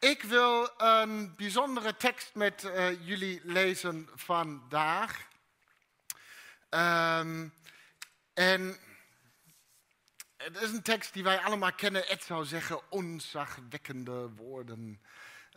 Ik 0.00 0.22
wil 0.22 0.70
een 0.76 1.34
bijzondere 1.36 1.96
tekst 1.96 2.34
met 2.34 2.64
uh, 2.64 3.06
jullie 3.06 3.40
lezen 3.44 4.08
vandaag. 4.14 5.28
Um, 6.70 7.52
en 8.34 8.76
het 10.36 10.56
is 10.62 10.70
een 10.70 10.82
tekst 10.82 11.12
die 11.12 11.22
wij 11.22 11.38
allemaal 11.38 11.72
kennen. 11.72 12.04
Het 12.06 12.22
zou 12.22 12.44
zeggen 12.44 12.90
onzagwekkende 12.90 14.30
woorden. 14.30 15.02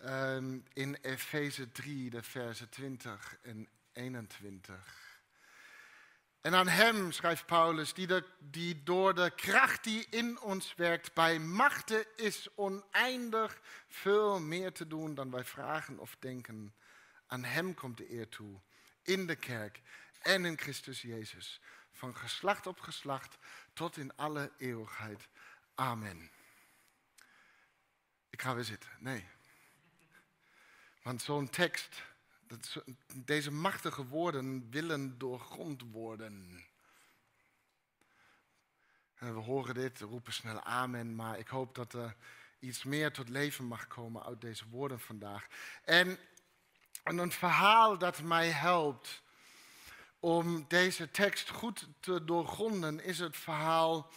Um, 0.05 0.63
in 0.73 0.97
Efeze 1.01 1.71
3, 1.71 2.09
de 2.09 2.23
versen 2.23 2.69
20 2.69 3.37
en 3.41 3.67
21. 3.93 5.00
En 6.41 6.55
aan 6.55 6.67
hem, 6.67 7.11
schrijft 7.11 7.45
Paulus, 7.45 7.93
die, 7.93 8.07
die 8.39 8.83
door 8.83 9.15
de 9.15 9.31
kracht 9.35 9.83
die 9.83 10.07
in 10.09 10.39
ons 10.39 10.75
werkt 10.75 11.13
bij 11.13 11.39
machten 11.39 12.05
is 12.15 12.47
oneindig 12.55 13.61
veel 13.87 14.39
meer 14.39 14.71
te 14.71 14.87
doen 14.87 15.15
dan 15.15 15.31
wij 15.31 15.43
vragen 15.43 15.99
of 15.99 16.15
denken. 16.19 16.75
Aan 17.27 17.43
hem 17.43 17.73
komt 17.73 17.97
de 17.97 18.11
eer 18.11 18.29
toe, 18.29 18.59
in 19.01 19.27
de 19.27 19.35
kerk 19.35 19.81
en 20.21 20.45
in 20.45 20.57
Christus 20.57 21.01
Jezus, 21.01 21.61
van 21.91 22.15
geslacht 22.15 22.67
op 22.67 22.79
geslacht 22.79 23.37
tot 23.73 23.97
in 23.97 24.15
alle 24.15 24.51
eeuwigheid. 24.57 25.27
Amen. 25.75 26.31
Ik 28.29 28.41
ga 28.41 28.55
weer 28.55 28.63
zitten. 28.63 28.89
Nee. 28.99 29.27
Want 31.01 31.21
zo'n 31.21 31.49
tekst 31.49 32.03
deze 33.15 33.51
machtige 33.51 34.05
woorden 34.05 34.69
willen 34.69 35.17
doorgrond 35.17 35.81
worden. 35.91 36.65
En 39.15 39.33
we 39.33 39.39
horen 39.39 39.73
dit, 39.73 39.99
roepen 39.99 40.33
snel 40.33 40.61
amen, 40.61 41.15
maar 41.15 41.39
ik 41.39 41.47
hoop 41.47 41.75
dat 41.75 41.93
er 41.93 42.15
iets 42.59 42.83
meer 42.83 43.11
tot 43.11 43.29
leven 43.29 43.65
mag 43.65 43.87
komen 43.87 44.23
uit 44.23 44.41
deze 44.41 44.69
woorden 44.69 44.99
vandaag. 44.99 45.47
En, 45.83 46.17
en 47.03 47.17
een 47.17 47.31
verhaal 47.31 47.97
dat 47.97 48.21
mij 48.21 48.49
helpt 48.49 49.21
om 50.19 50.65
deze 50.67 51.11
tekst 51.11 51.49
goed 51.49 51.87
te 51.99 52.25
doorgronden 52.25 53.03
is 53.03 53.19
het 53.19 53.37
verhaal 53.37 54.11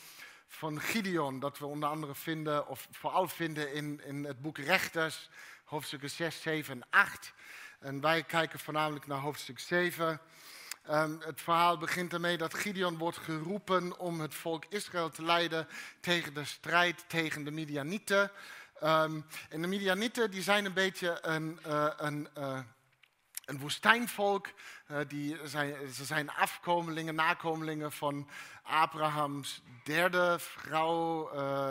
van 0.46 0.80
Gideon, 0.80 1.38
dat 1.38 1.58
we 1.58 1.66
onder 1.66 1.88
andere 1.88 2.14
vinden, 2.14 2.68
of 2.68 2.88
vooral 2.90 3.28
vinden 3.28 3.72
in, 3.72 4.00
in 4.04 4.24
het 4.24 4.42
boek 4.42 4.58
Rechters, 4.58 5.28
hoofdstukken 5.64 6.10
6, 6.10 6.42
7 6.42 6.74
en 6.74 6.86
8. 6.90 7.32
En 7.84 8.00
wij 8.00 8.22
kijken 8.22 8.58
voornamelijk 8.58 9.06
naar 9.06 9.18
hoofdstuk 9.18 9.58
7. 9.58 10.20
Um, 10.90 11.20
het 11.20 11.40
verhaal 11.40 11.78
begint 11.78 12.12
ermee 12.12 12.36
dat 12.36 12.54
Gideon 12.54 12.98
wordt 12.98 13.16
geroepen 13.16 13.98
om 13.98 14.20
het 14.20 14.34
volk 14.34 14.64
Israël 14.68 15.10
te 15.10 15.24
leiden 15.24 15.68
tegen 16.00 16.34
de 16.34 16.44
strijd 16.44 17.04
tegen 17.08 17.44
de 17.44 17.50
Midianieten. 17.50 18.30
Um, 18.82 19.26
en 19.48 19.62
de 19.62 19.66
Midianieten 19.66 20.30
die 20.30 20.42
zijn 20.42 20.64
een 20.64 20.72
beetje 20.72 21.18
een, 21.22 21.58
uh, 21.66 21.90
een, 21.96 22.28
uh, 22.38 22.58
een 23.44 23.58
woestijnvolk. 23.58 24.46
Uh, 24.90 24.98
die 25.08 25.38
zijn, 25.44 25.92
ze 25.92 26.04
zijn 26.04 26.30
afkomelingen, 26.30 27.14
nakomelingen 27.14 27.92
van 27.92 28.28
Abrahams 28.62 29.62
derde 29.82 30.36
vrouw. 30.38 31.22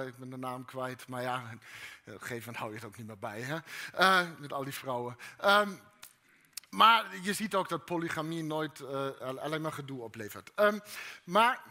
ik 0.07 0.17
ben 0.17 0.29
de 0.29 0.37
naam 0.37 0.65
kwijt, 0.65 1.07
maar 1.07 1.21
ja, 1.21 1.35
op 2.05 2.13
een 2.13 2.19
gegeven 2.19 2.37
moment 2.37 2.57
hou 2.57 2.69
je 2.69 2.75
het 2.75 2.85
ook 2.85 2.97
niet 2.97 3.07
meer 3.07 3.19
bij. 3.19 3.41
Hè? 3.41 4.27
met 4.37 4.53
al 4.53 4.63
die 4.63 4.73
vrouwen. 4.73 5.17
Um, 5.45 5.79
maar 6.73 7.05
je 7.21 7.33
ziet 7.33 7.55
ook 7.55 7.69
dat 7.69 7.85
polygamie 7.85 8.43
nooit 8.43 8.79
uh, 8.79 9.09
alleen 9.19 9.61
maar 9.61 9.71
gedoe 9.71 10.01
oplevert. 10.01 10.51
Um, 10.55 10.81
maar, 11.23 11.63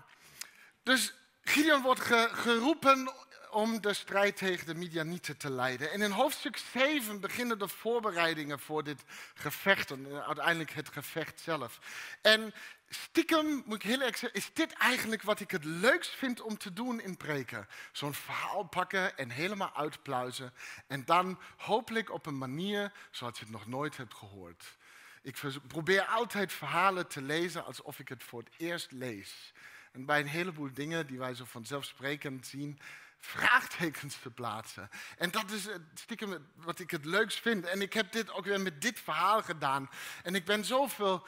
dus 0.82 1.14
Gideon 1.42 1.82
wordt 1.82 2.00
geroepen 2.32 3.12
om 3.50 3.80
de 3.80 3.94
strijd 3.94 4.36
tegen 4.36 4.66
de 4.66 4.74
Midianieten 4.74 5.36
te 5.36 5.50
leiden. 5.50 5.90
En 5.92 6.02
in 6.02 6.10
hoofdstuk 6.10 6.56
7 6.56 7.20
beginnen 7.20 7.58
de 7.58 7.68
voorbereidingen 7.68 8.58
voor 8.58 8.84
dit 8.84 9.02
gevecht 9.34 9.90
en 9.90 10.06
uh, 10.06 10.26
uiteindelijk 10.26 10.70
het 10.70 10.88
gevecht 10.88 11.40
zelf. 11.40 11.78
En 12.20 12.54
stiekem, 12.88 13.62
moet 13.66 13.84
ik 13.84 13.90
heel 13.90 14.00
erg 14.00 14.16
zeggen, 14.16 14.40
is 14.40 14.50
dit 14.52 14.72
eigenlijk 14.72 15.22
wat 15.22 15.40
ik 15.40 15.50
het 15.50 15.64
leukst 15.64 16.10
vind 16.10 16.40
om 16.40 16.58
te 16.58 16.72
doen 16.72 17.00
in 17.00 17.16
preken. 17.16 17.68
Zo'n 17.92 18.14
verhaal 18.14 18.62
pakken 18.62 19.18
en 19.18 19.30
helemaal 19.30 19.74
uitpluizen. 19.74 20.52
En 20.86 21.04
dan 21.04 21.38
hopelijk 21.56 22.10
op 22.10 22.26
een 22.26 22.38
manier 22.38 22.92
zoals 23.10 23.38
je 23.38 23.44
het 23.44 23.52
nog 23.52 23.66
nooit 23.66 23.96
hebt 23.96 24.14
gehoord. 24.14 24.76
Ik 25.22 25.36
probeer 25.66 26.04
altijd 26.04 26.52
verhalen 26.52 27.08
te 27.08 27.22
lezen 27.22 27.64
alsof 27.64 27.98
ik 27.98 28.08
het 28.08 28.22
voor 28.22 28.40
het 28.40 28.52
eerst 28.56 28.92
lees. 28.92 29.52
En 29.92 30.06
bij 30.06 30.20
een 30.20 30.26
heleboel 30.26 30.72
dingen 30.72 31.06
die 31.06 31.18
wij 31.18 31.34
zo 31.34 31.44
vanzelfsprekend 31.44 32.46
zien, 32.46 32.78
vraagtekens 33.18 34.16
te 34.22 34.30
plaatsen. 34.30 34.90
En 35.18 35.30
dat 35.30 35.50
is 35.50 35.68
stiekem 35.94 36.46
wat 36.54 36.78
ik 36.78 36.90
het 36.90 37.04
leukst 37.04 37.40
vind. 37.40 37.66
En 37.66 37.82
ik 37.82 37.92
heb 37.92 38.12
dit 38.12 38.30
ook 38.30 38.44
weer 38.44 38.60
met 38.60 38.82
dit 38.82 39.00
verhaal 39.00 39.42
gedaan. 39.42 39.90
En 40.22 40.34
ik 40.34 40.44
ben 40.44 40.64
zoveel 40.64 41.26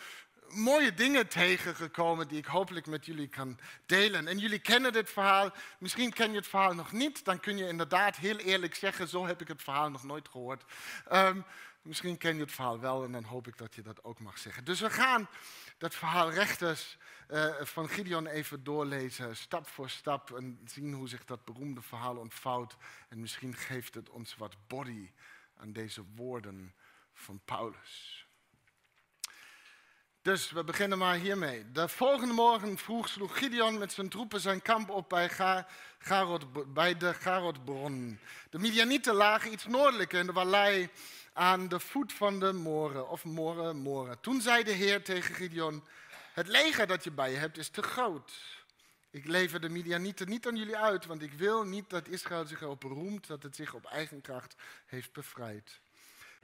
mooie 0.48 0.94
dingen 0.94 1.28
tegengekomen 1.28 2.28
die 2.28 2.38
ik 2.38 2.46
hopelijk 2.46 2.86
met 2.86 3.06
jullie 3.06 3.28
kan 3.28 3.58
delen. 3.86 4.28
En 4.28 4.38
jullie 4.38 4.58
kennen 4.58 4.92
dit 4.92 5.10
verhaal. 5.10 5.52
Misschien 5.78 6.12
ken 6.12 6.30
je 6.30 6.36
het 6.36 6.46
verhaal 6.46 6.74
nog 6.74 6.92
niet. 6.92 7.24
Dan 7.24 7.40
kun 7.40 7.56
je 7.56 7.68
inderdaad 7.68 8.16
heel 8.16 8.36
eerlijk 8.36 8.74
zeggen, 8.74 9.08
zo 9.08 9.26
heb 9.26 9.40
ik 9.40 9.48
het 9.48 9.62
verhaal 9.62 9.90
nog 9.90 10.04
nooit 10.04 10.28
gehoord. 10.28 10.64
Um, 11.12 11.44
Misschien 11.84 12.18
ken 12.18 12.34
je 12.34 12.40
het 12.40 12.52
verhaal 12.52 12.80
wel 12.80 13.04
en 13.04 13.12
dan 13.12 13.24
hoop 13.24 13.46
ik 13.46 13.58
dat 13.58 13.74
je 13.74 13.82
dat 13.82 14.04
ook 14.04 14.20
mag 14.20 14.38
zeggen. 14.38 14.64
Dus 14.64 14.80
we 14.80 14.90
gaan 14.90 15.28
dat 15.78 15.94
verhaal 15.94 16.30
rechters 16.30 16.96
uh, 17.30 17.54
van 17.60 17.88
Gideon 17.88 18.26
even 18.26 18.64
doorlezen, 18.64 19.36
stap 19.36 19.68
voor 19.68 19.90
stap, 19.90 20.36
en 20.36 20.60
zien 20.64 20.92
hoe 20.92 21.08
zich 21.08 21.24
dat 21.24 21.44
beroemde 21.44 21.82
verhaal 21.82 22.16
ontvouwt. 22.16 22.76
En 23.08 23.20
misschien 23.20 23.54
geeft 23.54 23.94
het 23.94 24.10
ons 24.10 24.36
wat 24.36 24.56
body 24.66 25.10
aan 25.56 25.72
deze 25.72 26.04
woorden 26.14 26.74
van 27.12 27.40
Paulus. 27.44 28.26
Dus 30.22 30.50
we 30.50 30.64
beginnen 30.64 30.98
maar 30.98 31.16
hiermee. 31.16 31.72
De 31.72 31.88
volgende 31.88 32.34
morgen 32.34 32.78
vroeg 32.78 33.08
sloeg 33.08 33.38
Gideon 33.38 33.78
met 33.78 33.92
zijn 33.92 34.08
troepen 34.08 34.40
zijn 34.40 34.62
kamp 34.62 34.90
op 34.90 35.08
bij, 35.08 35.30
bij 36.66 36.96
de 36.96 37.14
Garotbron. 37.14 38.18
De 38.50 38.58
Midianieten 38.58 39.14
lagen 39.14 39.52
iets 39.52 39.66
noordelijker 39.66 40.18
in 40.20 40.26
de 40.26 40.32
vallei 40.32 40.90
aan 41.36 41.68
de 41.68 41.80
voet 41.80 42.12
van 42.12 42.40
de 42.40 42.52
moren, 42.52 43.08
of 43.08 43.24
moren, 43.24 43.76
moren. 43.76 44.20
Toen 44.20 44.40
zei 44.40 44.64
de 44.64 44.70
Heer 44.70 45.02
tegen 45.02 45.34
Gideon, 45.34 45.84
het 46.32 46.48
leger 46.48 46.86
dat 46.86 47.04
je 47.04 47.10
bij 47.10 47.30
je 47.30 47.36
hebt 47.36 47.58
is 47.58 47.68
te 47.68 47.82
groot. 47.82 48.32
Ik 49.10 49.26
lever 49.26 49.60
de 49.60 49.68
Midianieten 49.68 50.28
niet 50.28 50.46
aan 50.46 50.56
jullie 50.56 50.76
uit, 50.76 51.06
want 51.06 51.22
ik 51.22 51.32
wil 51.32 51.64
niet 51.64 51.90
dat 51.90 52.08
Israël 52.08 52.46
zich 52.46 52.60
erop 52.60 52.82
roemt 52.82 53.26
dat 53.26 53.42
het 53.42 53.56
zich 53.56 53.74
op 53.74 53.84
eigen 53.84 54.20
kracht 54.20 54.54
heeft 54.86 55.12
bevrijd. 55.12 55.80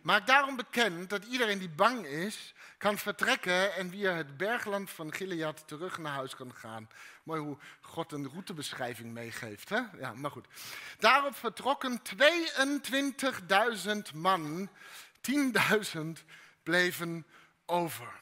Maak 0.03 0.27
daarom 0.27 0.57
bekend 0.57 1.11
dat 1.11 1.25
iedereen 1.25 1.59
die 1.59 1.69
bang 1.69 2.07
is, 2.07 2.55
kan 2.79 2.99
vertrekken 2.99 3.75
en 3.75 3.91
via 3.91 4.13
het 4.13 4.37
bergland 4.37 4.91
van 4.91 5.13
Gilead 5.13 5.63
terug 5.67 5.99
naar 5.99 6.13
huis 6.13 6.37
kan 6.37 6.55
gaan. 6.55 6.89
Mooi 7.23 7.41
hoe 7.41 7.59
God 7.81 8.13
een 8.13 8.31
routebeschrijving 8.33 9.13
meegeeft. 9.13 9.69
Hè? 9.69 9.81
Ja, 9.99 10.13
maar 10.15 10.31
goed. 10.31 10.47
Daarop 10.99 11.37
vertrokken 11.37 12.03
22.000 12.03 14.15
man, 14.15 14.71
10.000 15.21 16.01
bleven 16.63 17.27
over. 17.67 18.19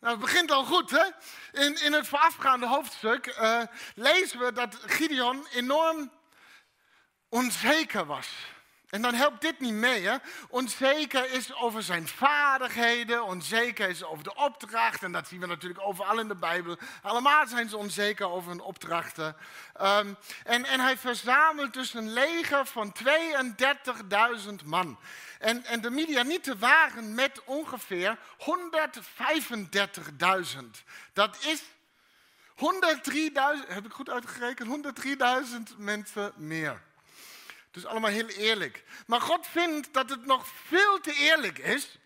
Nou, 0.00 0.14
het 0.14 0.22
begint 0.22 0.50
al 0.50 0.64
goed, 0.64 0.90
hè? 0.90 1.04
In, 1.64 1.82
in 1.82 1.92
het 1.92 2.08
voorafgaande 2.08 2.66
hoofdstuk 2.66 3.26
uh, 3.26 3.62
lezen 3.94 4.38
we 4.38 4.52
dat 4.52 4.78
Gideon 4.86 5.46
enorm 5.52 6.12
onzeker 7.28 8.04
was. 8.04 8.28
En 8.92 9.02
dan 9.02 9.14
helpt 9.14 9.40
dit 9.40 9.60
niet 9.60 9.72
mee. 9.72 10.06
Hè? 10.06 10.16
Onzeker 10.48 11.30
is 11.30 11.54
over 11.54 11.82
zijn 11.82 12.08
vaardigheden, 12.08 13.24
onzeker 13.24 13.88
is 13.88 14.04
over 14.04 14.24
de 14.24 14.34
opdracht. 14.34 15.02
En 15.02 15.12
dat 15.12 15.28
zien 15.28 15.40
we 15.40 15.46
natuurlijk 15.46 15.80
overal 15.80 16.18
in 16.18 16.28
de 16.28 16.34
Bijbel. 16.34 16.76
Allemaal 17.02 17.46
zijn 17.46 17.68
ze 17.68 17.76
onzeker 17.76 18.30
over 18.30 18.50
hun 18.50 18.60
opdrachten. 18.60 19.36
Um, 19.82 20.16
en, 20.44 20.64
en 20.64 20.80
hij 20.80 20.96
verzamelt 20.96 21.72
dus 21.72 21.94
een 21.94 22.12
leger 22.12 22.66
van 22.66 22.92
32.000 23.04 24.54
man. 24.64 24.98
En, 25.38 25.64
en 25.64 25.80
de 25.80 25.90
Midianieten 25.90 26.58
waren 26.58 27.14
met 27.14 27.44
ongeveer 27.44 28.18
135.000. 28.38 28.46
Dat 31.12 31.36
is 31.44 31.62
103.000, 32.54 33.68
heb 33.68 33.84
ik 33.84 33.92
goed 33.92 34.10
uitgerekend, 34.10 34.94
103.000 35.72 35.76
mensen 35.76 36.32
meer. 36.36 36.82
Dus 37.72 37.86
allemaal 37.86 38.10
heel 38.10 38.28
eerlijk. 38.28 38.84
Maar 39.06 39.20
God 39.20 39.46
vindt 39.46 39.92
dat 39.92 40.10
het 40.10 40.26
nog 40.26 40.46
veel 40.66 41.00
te 41.00 41.12
eerlijk 41.12 41.58
is. 41.58 41.98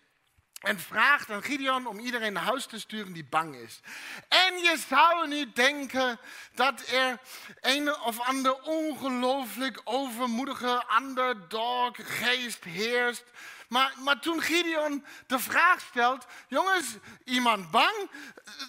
En 0.61 0.79
vraagt 0.79 1.29
aan 1.29 1.43
Gideon 1.43 1.87
om 1.87 1.99
iedereen 1.99 2.33
naar 2.33 2.43
huis 2.43 2.65
te 2.65 2.79
sturen 2.79 3.13
die 3.13 3.25
bang 3.29 3.55
is. 3.55 3.79
En 4.27 4.57
je 4.57 4.77
zou 4.89 5.27
nu 5.27 5.51
denken 5.53 6.19
dat 6.53 6.87
er 6.87 7.19
een 7.61 7.99
of 7.99 8.19
ander 8.19 8.61
ongelooflijk 8.61 9.81
overmoedige 9.83 10.83
underdog 11.01 11.91
geest 11.95 12.63
heerst. 12.63 13.23
Maar, 13.67 13.93
maar 14.03 14.19
toen 14.19 14.41
Gideon 14.41 15.05
de 15.27 15.39
vraag 15.39 15.79
stelt, 15.79 16.25
jongens, 16.47 16.85
iemand 17.23 17.71
bang? 17.71 18.09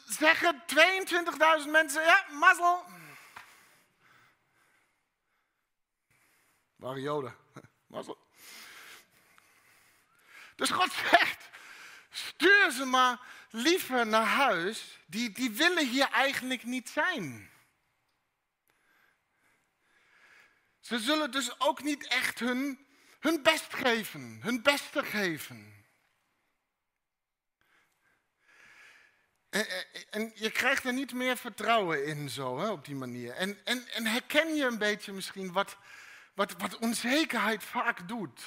Zeggen 0.09 0.63
22.000 1.65 1.71
mensen, 1.71 2.03
ja, 2.03 2.25
mazzel. 2.31 2.85
Waren 6.79 7.01
Joden. 7.01 7.37
Dus 10.57 10.71
God 10.71 10.93
zegt, 10.93 11.49
stuur 12.11 12.71
ze 12.71 12.85
maar 12.85 13.21
liever 13.51 14.07
naar 14.07 14.27
huis. 14.27 14.99
Die, 15.07 15.31
die 15.31 15.51
willen 15.51 15.89
hier 15.89 16.11
eigenlijk 16.11 16.65
niet 16.65 16.89
zijn. 16.89 17.51
Ze 20.81 20.99
zullen 20.99 21.31
dus 21.31 21.61
ook 21.61 21.83
niet 21.83 22.07
echt 22.07 22.39
hun, 22.39 22.87
hun 23.21 23.43
best 23.43 23.75
geven, 23.75 24.39
hun 24.43 24.63
beste 24.63 25.05
geven. 25.05 25.79
En, 29.49 29.67
en, 30.11 30.33
je 30.35 30.51
krijgt 30.51 30.85
er 30.85 30.93
niet 30.93 31.13
meer 31.13 31.37
vertrouwen 31.37 32.07
in 32.07 32.31
zo, 32.31 32.59
hè, 32.59 32.69
op 32.69 32.85
die 32.85 32.95
manier. 32.95 33.33
En, 33.35 33.65
en, 33.65 33.89
en 33.89 34.07
herken 34.07 34.55
je 34.55 34.65
een 34.65 34.79
beetje 34.79 35.13
misschien 35.13 35.53
wat, 35.53 35.77
wat, 36.39 36.55
wat 36.59 36.79
onzekerheid 36.79 37.65
vaak 37.65 38.09
doet. 38.09 38.41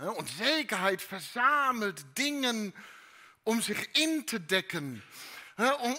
Onzekerheid 0.00 1.02
verzamelt 1.02 2.04
dingen 2.12 2.74
om 3.42 3.60
zich 3.60 3.90
in 3.92 4.24
te 4.24 4.44
dekken. 4.44 5.02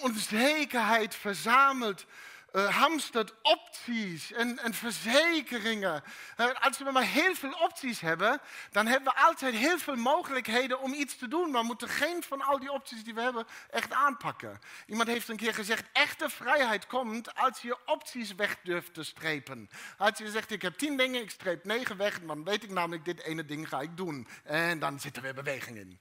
Onzekerheid 0.01 1.15
verzamelt 1.15 2.05
uh, 2.55 2.75
hamstert 2.75 3.33
opties 3.41 4.31
en, 4.31 4.59
en 4.59 4.73
verzekeringen. 4.73 6.03
Uh, 6.37 6.47
als 6.59 6.77
we 6.77 6.91
maar 6.91 7.03
heel 7.03 7.35
veel 7.35 7.53
opties 7.63 7.99
hebben, 7.99 8.41
dan 8.71 8.87
hebben 8.87 9.13
we 9.13 9.19
altijd 9.19 9.55
heel 9.55 9.77
veel 9.77 9.95
mogelijkheden 9.95 10.79
om 10.79 10.93
iets 10.93 11.17
te 11.17 11.27
doen. 11.27 11.51
Maar 11.51 11.61
we 11.61 11.67
moeten 11.67 11.89
geen 11.89 12.23
van 12.23 12.41
al 12.41 12.59
die 12.59 12.71
opties 12.71 13.03
die 13.03 13.13
we 13.13 13.21
hebben 13.21 13.45
echt 13.69 13.93
aanpakken. 13.93 14.59
Iemand 14.87 15.09
heeft 15.09 15.27
een 15.27 15.37
keer 15.37 15.53
gezegd, 15.53 15.83
echte 15.93 16.29
vrijheid 16.29 16.87
komt 16.87 17.35
als 17.35 17.61
je 17.61 17.77
opties 17.85 18.35
weg 18.35 18.57
durft 18.63 18.93
te 18.93 19.03
strepen. 19.03 19.69
Als 19.97 20.17
je 20.17 20.29
zegt, 20.29 20.51
ik 20.51 20.61
heb 20.61 20.77
tien 20.77 20.97
dingen, 20.97 21.21
ik 21.21 21.29
streep 21.29 21.65
negen 21.65 21.97
weg, 21.97 22.19
dan 22.19 22.43
weet 22.43 22.63
ik 22.63 22.69
namelijk, 22.69 23.05
dit 23.05 23.23
ene 23.23 23.45
ding 23.45 23.69
ga 23.69 23.81
ik 23.81 23.97
doen. 23.97 24.27
En 24.43 24.79
dan 24.79 24.99
zit 24.99 25.15
er 25.15 25.21
weer 25.21 25.33
beweging 25.33 25.77
in. 25.77 25.99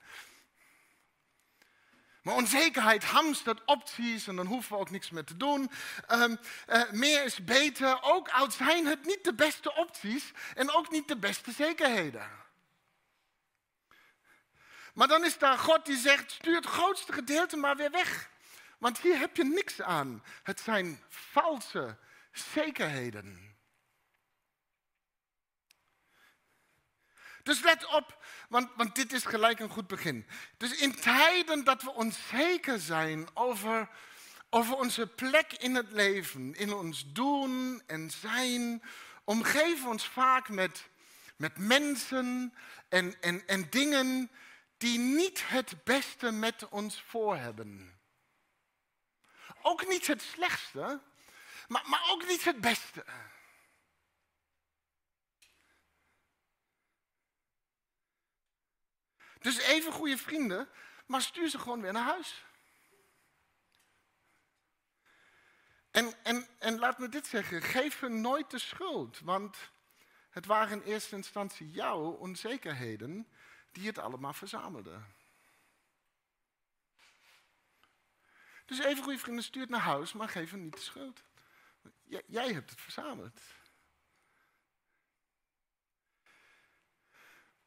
Maar 2.25 2.35
onzekerheid 2.35 3.05
hamstert 3.05 3.65
opties 3.65 4.27
en 4.27 4.37
dan 4.37 4.47
hoeven 4.47 4.73
we 4.73 4.79
ook 4.79 4.91
niks 4.91 5.11
meer 5.11 5.25
te 5.25 5.37
doen. 5.37 5.71
Um, 6.13 6.39
uh, 6.69 6.91
meer 6.91 7.25
is 7.25 7.45
beter, 7.45 8.03
ook 8.03 8.29
al 8.29 8.51
zijn 8.51 8.87
het 8.87 9.07
niet 9.07 9.25
de 9.25 9.35
beste 9.35 9.75
opties 9.75 10.33
en 10.55 10.71
ook 10.71 10.91
niet 10.91 11.09
de 11.09 11.17
beste 11.17 11.53
zekerheden. 11.53 12.31
Maar 14.95 15.09
dan 15.09 15.25
is 15.25 15.39
daar 15.39 15.59
God 15.59 15.87
die 15.87 15.97
zegt, 15.97 16.31
stuur 16.31 16.55
het 16.55 16.67
grootste 16.67 17.13
gedeelte 17.13 17.57
maar 17.57 17.77
weer 17.77 17.91
weg. 17.91 18.31
Want 18.79 18.99
hier 18.99 19.19
heb 19.19 19.37
je 19.37 19.45
niks 19.45 19.81
aan. 19.81 20.25
Het 20.43 20.61
zijn 20.61 21.03
valse 21.09 21.97
zekerheden. 22.33 23.54
Dus 27.45 27.61
let 27.61 27.87
op, 27.87 28.25
want, 28.49 28.71
want 28.77 28.95
dit 28.95 29.13
is 29.13 29.25
gelijk 29.25 29.61
een 29.61 29.69
goed 29.69 29.87
begin. 29.87 30.27
Dus 30.57 30.77
in 30.77 30.95
tijden 30.95 31.65
dat 31.65 31.83
we 31.83 31.91
onzeker 31.91 32.79
zijn 32.79 33.29
over, 33.35 33.89
over 34.51 34.77
onze 34.77 35.07
plek 35.07 35.53
in 35.53 35.75
het 35.75 35.93
leven, 35.93 36.55
in 36.55 36.73
ons 36.73 37.13
doen 37.13 37.83
en 37.87 38.11
zijn, 38.11 38.83
omgeven 39.25 39.83
we 39.85 39.91
ons 39.91 40.07
vaak 40.07 40.49
met, 40.49 40.89
met 41.37 41.59
mensen 41.59 42.55
en, 42.89 43.21
en, 43.21 43.47
en 43.47 43.71
dingen 43.71 44.31
die 44.77 44.99
niet 44.99 45.49
het 45.49 45.85
beste 45.85 46.31
met 46.31 46.69
ons 46.69 47.03
voor 47.07 47.37
hebben. 47.37 47.99
Ook 49.63 49.89
niet 49.89 50.07
het 50.07 50.23
slechtste, 50.23 51.01
maar, 51.69 51.83
maar 51.87 52.09
ook 52.11 52.27
niet 52.27 52.45
het 52.45 52.61
beste. 52.61 53.05
Dus 59.45 59.59
even 59.59 59.93
goede 59.93 60.19
vrienden, 60.19 60.69
maar 61.07 61.23
stuur 61.23 61.49
ze 61.49 61.59
gewoon 61.59 61.81
weer 61.81 61.93
naar 61.93 62.05
huis. 62.05 62.45
En, 65.91 66.25
en, 66.25 66.49
en 66.59 66.79
laat 66.79 66.99
me 66.99 67.09
dit 67.09 67.27
zeggen, 67.27 67.63
geef 67.63 68.01
hun 68.01 68.21
nooit 68.21 68.51
de 68.51 68.59
schuld, 68.59 69.21
want 69.21 69.57
het 70.31 70.47
waren 70.47 70.83
in 70.83 70.93
eerste 70.93 71.17
instantie 71.17 71.71
jouw 71.71 72.01
onzekerheden 72.01 73.29
die 73.73 73.87
het 73.87 73.99
allemaal 73.99 74.33
verzamelden. 74.33 75.15
Dus 78.65 78.79
even 78.79 79.03
goede 79.03 79.19
vrienden, 79.19 79.45
stuur 79.45 79.63
het 79.63 79.71
naar 79.71 79.81
huis, 79.81 80.13
maar 80.13 80.29
geef 80.29 80.51
hem 80.51 80.63
niet 80.63 80.75
de 80.75 80.81
schuld. 80.81 81.23
jij 82.27 82.53
hebt 82.53 82.71
het 82.71 82.81
verzameld. 82.81 83.41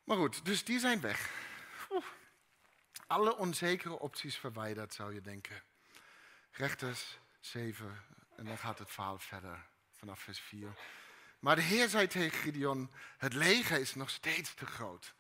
Maar 0.04 0.18
goed, 0.18 0.46
dus 0.46 0.64
die 0.64 0.80
zijn 0.80 1.02
weg 1.02 1.46
alle 3.08 3.36
onzekere 3.36 4.00
opties 4.00 4.38
verwijderd, 4.38 4.94
zou 4.94 5.14
je 5.14 5.22
denken. 5.22 5.64
Rechters 6.52 7.20
7, 7.40 8.04
en 8.36 8.46
dan 8.46 8.58
gaat 8.58 8.80
het 8.80 8.92
verhaal 8.92 9.20
verder 9.20 9.66
vanaf 9.92 10.20
vers 10.20 10.40
4. 10.40 10.74
Maar 11.40 11.56
de 11.56 11.62
Heer 11.62 11.90
zei 11.90 12.08
tegen 12.08 12.40
Gideon, 12.40 12.92
het 13.18 13.34
leger 13.34 13.80
is 13.80 13.96
nog 13.96 14.10
steeds 14.10 14.54
te 14.54 14.66
groot. 14.66 15.14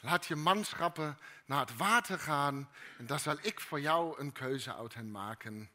Laat 0.00 0.26
je 0.26 0.36
manschappen 0.36 1.18
naar 1.44 1.60
het 1.60 1.76
water 1.76 2.18
gaan 2.18 2.70
en 2.98 3.06
dan 3.06 3.18
zal 3.18 3.36
ik 3.40 3.60
voor 3.60 3.80
jou 3.80 4.20
een 4.20 4.32
keuze 4.32 4.74
uit 4.74 4.94
hen 4.94 5.10
maken. 5.10 5.70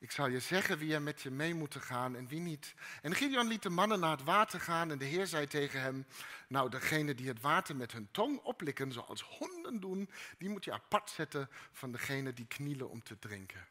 Ik 0.00 0.10
zal 0.10 0.28
je 0.28 0.40
zeggen 0.40 0.78
wie 0.78 0.94
er 0.94 1.02
met 1.02 1.20
je 1.20 1.30
mee 1.30 1.54
moeten 1.54 1.80
gaan 1.80 2.16
en 2.16 2.28
wie 2.28 2.40
niet. 2.40 2.74
En 3.02 3.14
Gideon 3.14 3.46
liet 3.46 3.62
de 3.62 3.68
mannen 3.68 4.00
naar 4.00 4.10
het 4.10 4.24
water 4.24 4.60
gaan 4.60 4.90
en 4.90 4.98
de 4.98 5.04
Heer 5.04 5.26
zei 5.26 5.46
tegen 5.46 5.80
hem, 5.80 6.06
nou 6.48 6.70
degene 6.70 7.14
die 7.14 7.28
het 7.28 7.40
water 7.40 7.76
met 7.76 7.92
hun 7.92 8.08
tong 8.10 8.40
oplikken 8.42 8.92
zoals 8.92 9.22
honden 9.22 9.80
doen, 9.80 10.10
die 10.38 10.48
moet 10.48 10.64
je 10.64 10.72
apart 10.72 11.10
zetten 11.10 11.48
van 11.72 11.92
degene 11.92 12.32
die 12.32 12.46
knielen 12.46 12.90
om 12.90 13.02
te 13.02 13.18
drinken. 13.18 13.66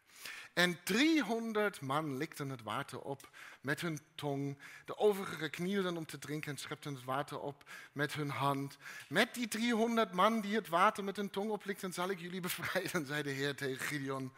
En 0.53 0.83
300 0.83 1.81
man 1.81 2.17
likten 2.17 2.49
het 2.49 2.63
water 2.63 2.99
op 2.99 3.29
met 3.61 3.81
hun 3.81 3.99
tong. 4.15 4.57
De 4.85 4.97
overige 4.97 5.49
knielden 5.49 5.97
om 5.97 6.05
te 6.05 6.19
drinken 6.19 6.51
en 6.51 6.57
schepten 6.57 6.93
het 6.93 7.03
water 7.03 7.39
op 7.39 7.69
met 7.91 8.13
hun 8.13 8.29
hand. 8.29 8.77
Met 9.09 9.33
die 9.33 9.47
300 9.47 10.11
man 10.13 10.41
die 10.41 10.55
het 10.55 10.67
water 10.67 11.03
met 11.03 11.15
hun 11.15 11.29
tong 11.29 11.49
oplikten, 11.49 11.93
zal 11.93 12.09
ik 12.09 12.19
jullie 12.19 12.41
bevrijden, 12.41 13.05
zei 13.11 13.23
de 13.23 13.29
Heer 13.29 13.55
tegen 13.55 13.85
Gideon. 13.85 14.33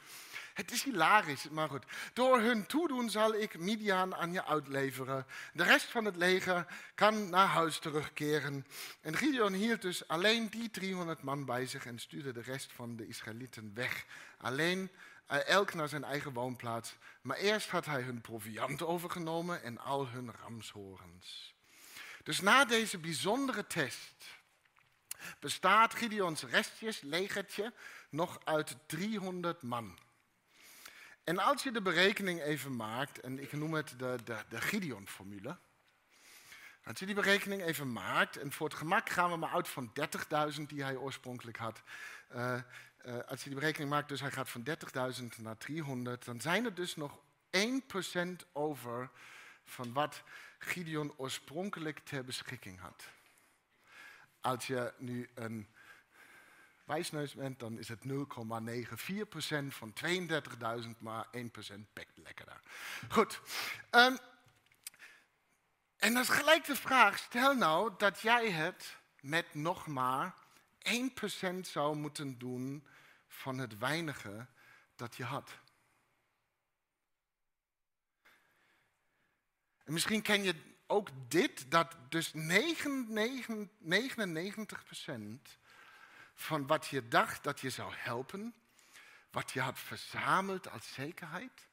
Het 0.54 0.72
is 0.72 0.84
hilarisch, 0.84 1.50
maar 1.50 1.70
goed. 1.70 1.86
Door 2.14 2.40
hun 2.40 2.66
toedoen 2.66 3.10
zal 3.10 3.34
ik 3.34 3.58
Midian 3.58 4.16
aan 4.16 4.32
je 4.32 4.46
uitleveren. 4.46 5.26
De 5.54 5.64
rest 5.64 5.86
van 5.86 6.06
het 6.06 6.16
leger 6.16 6.66
kan 6.96 7.30
naar 7.30 7.48
huis 7.48 7.80
terugkeren. 7.80 8.66
En 9.02 9.18
Gideon 9.18 9.54
hield 9.54 9.82
dus 9.82 10.08
alleen 10.08 10.50
die 10.50 10.70
300 10.70 11.22
man 11.22 11.46
bij 11.46 11.66
zich 11.66 11.86
en 11.86 12.00
stuurde 12.00 12.32
de 12.32 12.42
rest 12.42 12.72
van 12.72 12.96
de 12.96 13.08
Israëlieten 13.08 13.72
weg. 13.74 14.06
Alleen 14.38 14.92
eh, 15.26 15.48
elk 15.48 15.74
naar 15.74 15.90
zijn 15.90 16.04
eigen 16.04 16.34
woonplaats. 16.34 16.96
Maar 17.22 17.38
eerst 17.38 17.70
had 17.70 17.86
hij 17.86 18.02
hun 18.02 18.22
proviant 18.22 18.84
overgenomen 18.84 19.64
en 19.64 19.78
al 19.78 20.08
hun 20.08 20.32
ramshorens. 20.42 21.54
Dus 22.24 22.40
na 22.40 22.66
deze 22.66 22.98
bijzondere 22.98 23.68
test 23.68 24.26
bestaat 25.40 25.94
Gideons 25.94 26.44
restjes, 26.44 27.02
legertje, 27.02 27.74
nog 28.10 28.40
uit 28.44 28.76
300 28.86 29.62
man. 29.62 29.98
En 31.30 31.40
als 31.40 31.64
je 31.64 31.72
de 31.72 31.82
berekening 31.82 32.42
even 32.42 32.76
maakt, 32.76 33.20
en 33.20 33.40
ik 33.40 33.52
noem 33.52 33.74
het 33.74 33.94
de, 33.98 34.18
de, 34.24 34.44
de 34.50 34.62
Gideon-formule. 34.62 35.58
Als 36.84 37.00
je 37.00 37.06
die 37.06 37.16
berekening 37.16 37.62
even 37.62 37.92
maakt, 37.92 38.38
en 38.38 38.52
voor 38.52 38.68
het 38.68 38.78
gemak 38.78 39.10
gaan 39.10 39.32
we 39.32 39.38
maar 39.38 39.52
uit 39.52 39.68
van 39.68 39.92
30.000 40.54 40.62
die 40.68 40.84
hij 40.84 40.96
oorspronkelijk 40.96 41.58
had. 41.58 41.82
Uh, 42.36 42.60
uh, 43.06 43.18
als 43.28 43.44
je 43.44 43.50
die 43.50 43.60
berekening 43.60 43.90
maakt, 43.90 44.10
dus 44.10 44.22
hij 44.22 44.32
gaat 44.32 44.50
van 44.50 44.68
30.000 45.20 45.26
naar 45.38 45.58
300, 45.58 46.26
dan 46.26 46.42
zijn 46.42 46.66
er 46.66 46.74
dus 46.74 46.96
nog 46.96 47.20
1% 47.58 47.60
over 48.52 49.10
van 49.66 49.94
wat 49.94 50.24
Gideon 50.60 51.14
oorspronkelijk 51.18 52.00
ter 52.00 52.24
beschikking 52.24 52.80
had. 52.80 53.04
Als 54.42 54.68
je 54.68 54.94
nu 54.98 55.30
een 55.34 55.68
wijsneus 56.90 57.34
bent, 57.34 57.60
dan 57.60 57.78
is 57.78 57.88
het 57.88 58.00
0,94% 58.00 58.04
van 59.68 59.94
32.000, 60.06 60.90
maar 60.98 61.28
1% 61.38 61.40
pekt 61.94 62.18
lekkerder. 62.18 62.62
Goed. 63.10 63.42
Um, 63.92 64.18
en 65.98 66.14
dan 66.14 66.22
is 66.22 66.30
gelijk 66.30 66.66
de 66.66 66.76
vraag, 66.76 67.18
stel 67.18 67.54
nou 67.54 67.92
dat 67.98 68.20
jij 68.20 68.52
het 68.52 68.98
met 69.22 69.54
nog 69.54 69.88
maar 69.88 70.36
1% 70.80 70.82
zou 71.62 71.96
moeten 71.96 72.38
doen 72.38 72.88
van 73.28 73.58
het 73.58 73.78
weinige 73.78 74.46
dat 74.96 75.16
je 75.16 75.24
had. 75.24 75.58
En 79.84 79.94
misschien 79.94 80.22
ken 80.22 80.44
je 80.44 80.56
ook 80.88 81.10
dit, 81.28 81.72
dat 81.72 81.96
dus 82.10 82.34
99, 82.34 84.84
van 86.40 86.68
wat 86.68 86.88
je 86.88 87.08
dacht 87.08 87.44
dat 87.44 87.60
je 87.60 87.70
zou 87.70 87.94
helpen, 87.96 88.56
wat 89.32 89.52
je 89.52 89.62
had 89.62 89.80
verzameld 89.80 90.70
als 90.70 90.94
zekerheid, 90.94 91.68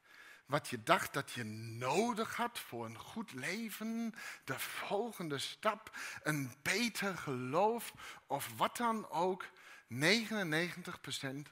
wat 0.46 0.68
je 0.68 0.82
dacht 0.82 1.12
dat 1.12 1.30
je 1.30 1.44
nodig 1.44 2.36
had 2.36 2.58
voor 2.58 2.84
een 2.84 2.98
goed 2.98 3.32
leven, 3.32 4.14
de 4.44 4.58
volgende 4.58 5.38
stap, 5.38 5.96
een 6.22 6.54
beter 6.62 7.18
geloof 7.18 7.92
of 8.26 8.56
wat 8.56 8.76
dan 8.76 9.10
ook, 9.10 9.48
99% 9.88 9.94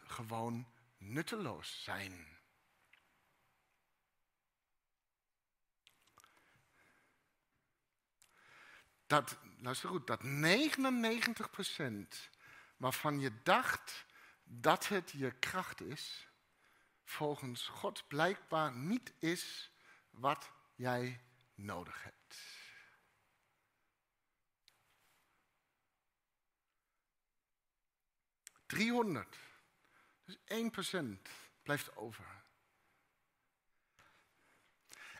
gewoon 0.07 0.67
nutteloos 0.99 1.83
zijn. 1.83 2.33
Dat, 9.07 9.37
luister 9.59 9.89
goed, 9.89 10.07
dat 10.07 10.23
99% 10.23 12.33
waarvan 12.77 13.21
je 13.21 13.43
dacht 13.43 14.07
dat 14.45 14.89
het 14.89 15.11
je 15.11 15.39
kracht 15.39 15.81
is, 15.81 16.29
volgens 17.05 17.67
God 17.67 18.07
blijkbaar 18.09 18.77
niet 18.77 19.13
is 19.19 19.73
wat 20.11 20.51
jij 20.75 21.21
nodig 21.55 22.03
hebt. 22.03 22.63
300. 28.67 29.39
Dus 30.25 30.39
1% 30.39 31.05
blijft 31.63 31.97
over. 31.97 32.34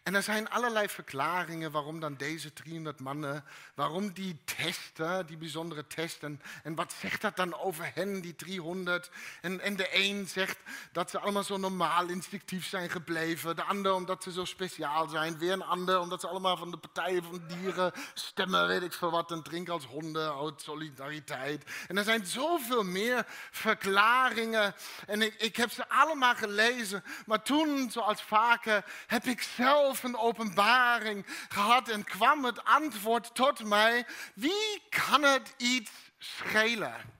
En 0.05 0.15
er 0.15 0.23
zijn 0.23 0.51
allerlei 0.51 0.89
verklaringen 0.89 1.71
waarom 1.71 2.01
dan 2.01 2.15
deze 2.17 2.53
300 2.53 3.01
mannen, 3.01 3.45
waarom 3.75 4.13
die 4.13 4.39
testen, 4.45 5.27
die 5.27 5.37
bijzondere 5.37 5.87
testen. 5.87 6.41
En 6.63 6.75
wat 6.75 6.95
zegt 7.01 7.21
dat 7.21 7.37
dan 7.37 7.59
over 7.59 7.91
hen, 7.95 8.21
die 8.21 8.35
300? 8.35 9.11
En, 9.41 9.77
de 9.77 9.89
een 9.93 10.29
zegt 10.29 10.59
dat 10.93 11.11
ze 11.11 11.19
allemaal 11.19 11.43
zo 11.43 11.57
normaal 11.57 12.07
instinctief 12.07 12.67
zijn 12.67 12.91
gebleven. 12.91 13.57
De 13.57 13.63
ander 13.63 13.93
omdat 13.93 14.23
ze 14.23 14.33
zo 14.33 14.45
speciaal 14.45 15.09
zijn. 15.09 15.39
Weer 15.39 15.53
een 15.53 15.63
ander 15.63 16.01
omdat 16.01 16.21
ze 16.21 16.29
allemaal 16.29 16.57
van 16.57 16.71
de 16.71 16.77
partijen 16.77 17.23
van 17.23 17.43
dieren 17.47 17.93
stemmen, 18.15 18.67
weet 18.67 18.83
ik 18.83 18.93
veel 18.93 19.11
wat. 19.11 19.31
En 19.31 19.43
drinken 19.43 19.73
als 19.73 19.87
honden 19.87 20.39
uit 20.39 20.61
solidariteit. 20.61 21.65
En 21.89 21.99
er 21.99 22.05
zijn 22.05 22.27
zoveel 22.27 22.83
meer 22.83 23.27
verklaringen. 23.51 24.75
En 25.07 25.23
ik, 25.23 25.35
ik 25.35 25.57
heb 25.57 25.71
ze 25.71 25.89
allemaal 25.89 26.35
gelezen. 26.35 27.05
Maar 27.27 27.43
toen, 27.43 27.91
zoals 27.91 28.23
vaker, 28.23 28.85
heb 29.07 29.25
ik 29.25 29.43
zelf 29.43 29.93
een 30.03 30.17
openbaring 30.17 31.27
gehad 31.49 31.89
en 31.89 32.05
kwam 32.05 32.45
het 32.45 32.65
antwoord 32.65 33.35
tot 33.35 33.65
mij, 33.65 34.07
wie 34.35 34.83
kan 34.89 35.23
het 35.23 35.55
iets 35.57 35.91
schelen? 36.19 37.13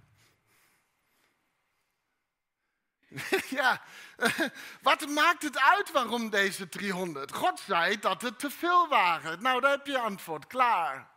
ja, 3.59 3.83
wat 4.83 5.09
maakt 5.09 5.43
het 5.43 5.61
uit 5.61 5.91
waarom 5.91 6.31
deze 6.31 6.69
300? 6.69 7.33
God 7.33 7.61
zei 7.61 7.99
dat 7.99 8.23
het 8.23 8.39
te 8.39 8.51
veel 8.51 8.89
waren. 8.89 9.43
Nou, 9.43 9.61
daar 9.61 9.71
heb 9.71 9.87
je 9.87 9.99
antwoord, 9.99 10.47
klaar. 10.47 11.14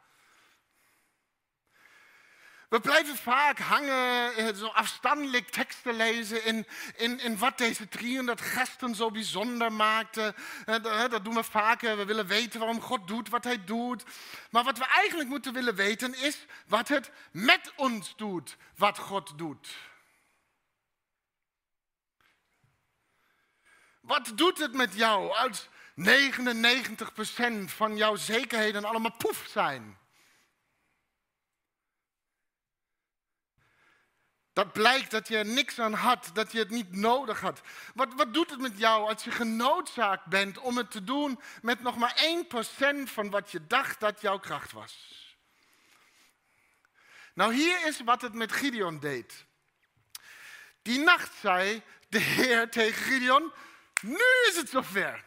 We 2.67 2.79
blijven 2.79 3.15
vaak 3.17 3.59
hangen, 3.59 4.36
eh, 4.36 4.55
zo 4.55 4.67
afstandelijk 4.67 5.50
teksten 5.50 5.93
lezen 5.93 6.45
in, 6.45 6.67
in, 6.95 7.19
in 7.19 7.38
wat 7.38 7.57
deze 7.57 7.88
300 7.88 8.41
gasten 8.41 8.95
zo 8.95 9.12
bijzonder 9.12 9.71
maakten. 9.71 10.36
Eh, 10.65 11.09
dat 11.09 11.24
doen 11.24 11.33
we 11.33 11.43
vaker. 11.43 11.97
We 11.97 12.05
willen 12.05 12.27
weten 12.27 12.59
waarom 12.59 12.81
God 12.81 13.07
doet 13.07 13.29
wat 13.29 13.43
hij 13.43 13.63
doet. 13.63 14.03
Maar 14.51 14.63
wat 14.63 14.77
we 14.77 14.86
eigenlijk 14.86 15.29
moeten 15.29 15.53
willen 15.53 15.75
weten 15.75 16.15
is 16.15 16.45
wat 16.67 16.88
het 16.88 17.12
met 17.31 17.74
ons 17.75 18.15
doet, 18.15 18.57
wat 18.75 18.97
God 18.97 19.38
doet. 19.38 19.75
Wat 24.01 24.31
doet 24.36 24.57
het 24.57 24.74
met 24.74 24.93
jou 24.93 25.36
als 25.36 25.67
99% 25.95 27.71
van 27.71 27.97
jouw 27.97 28.15
zekerheden 28.15 28.86
allemaal 28.86 29.15
poef 29.17 29.47
zijn? 29.50 29.97
Dat 34.57 34.73
blijkt 34.73 35.11
dat 35.11 35.27
je 35.27 35.37
er 35.37 35.45
niks 35.45 35.79
aan 35.79 35.93
had, 35.93 36.29
dat 36.33 36.51
je 36.51 36.59
het 36.59 36.69
niet 36.69 36.95
nodig 36.95 37.41
had. 37.41 37.61
Wat, 37.93 38.13
wat 38.13 38.33
doet 38.33 38.49
het 38.49 38.59
met 38.59 38.77
jou 38.77 39.09
als 39.09 39.23
je 39.23 39.31
genoodzaakt 39.31 40.25
bent 40.25 40.57
om 40.57 40.77
het 40.77 40.91
te 40.91 41.03
doen 41.03 41.39
met 41.61 41.81
nog 41.81 41.97
maar 41.97 42.43
1% 43.03 43.03
van 43.03 43.29
wat 43.29 43.51
je 43.51 43.67
dacht 43.67 43.99
dat 43.99 44.21
jouw 44.21 44.39
kracht 44.39 44.71
was? 44.71 44.95
Nou, 47.33 47.53
hier 47.53 47.87
is 47.87 47.99
wat 47.99 48.21
het 48.21 48.33
met 48.33 48.51
Gideon 48.51 48.99
deed. 48.99 49.45
Die 50.81 50.99
nacht 50.99 51.33
zei 51.41 51.81
de 52.09 52.19
Heer 52.19 52.69
tegen 52.69 53.03
Gideon, 53.03 53.51
nu 54.01 54.25
is 54.47 54.55
het 54.55 54.69
zover. 54.69 55.23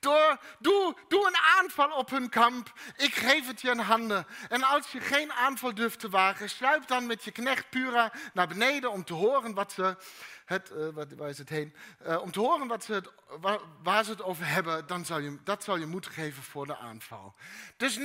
Door, 0.00 0.38
doe, 0.58 0.94
een 1.08 1.36
aanval 1.58 1.90
op 1.90 2.10
hun 2.10 2.28
kamp. 2.28 2.72
Ik 2.96 3.14
geef 3.14 3.46
het 3.46 3.60
je 3.60 3.70
in 3.70 3.78
handen. 3.78 4.26
En 4.48 4.62
als 4.62 4.92
je 4.92 5.00
geen 5.00 5.32
aanval 5.32 5.74
durft 5.74 6.00
te 6.00 6.08
wagen, 6.08 6.50
sluip 6.50 6.86
dan 6.86 7.06
met 7.06 7.24
je 7.24 7.30
knecht 7.30 7.70
Pura 7.70 8.12
naar 8.32 8.48
beneden 8.48 8.90
om 8.90 9.04
te 9.04 9.12
horen 9.12 9.54
wat 9.54 9.72
ze. 9.72 9.96
Het, 10.44 10.70
uh, 10.70 11.04
waar 11.16 11.28
is 11.28 11.38
het 11.38 11.48
heen? 11.48 11.74
Uh, 12.06 12.22
om 12.22 12.32
te 12.32 12.40
horen 12.40 12.66
wat 12.66 12.84
ze 12.84 12.92
het, 12.92 13.12
waar, 13.40 13.58
waar, 13.82 14.04
ze 14.04 14.10
het 14.10 14.22
over 14.22 14.46
hebben, 14.46 14.86
dan 14.86 15.04
zal 15.04 15.18
je, 15.18 15.38
dat 15.44 15.64
zal 15.64 15.76
je 15.76 15.86
moed 15.86 16.06
geven 16.06 16.42
voor 16.42 16.66
de 16.66 16.76
aanval. 16.76 17.34
Dus 17.76 17.98
99% 17.98 18.02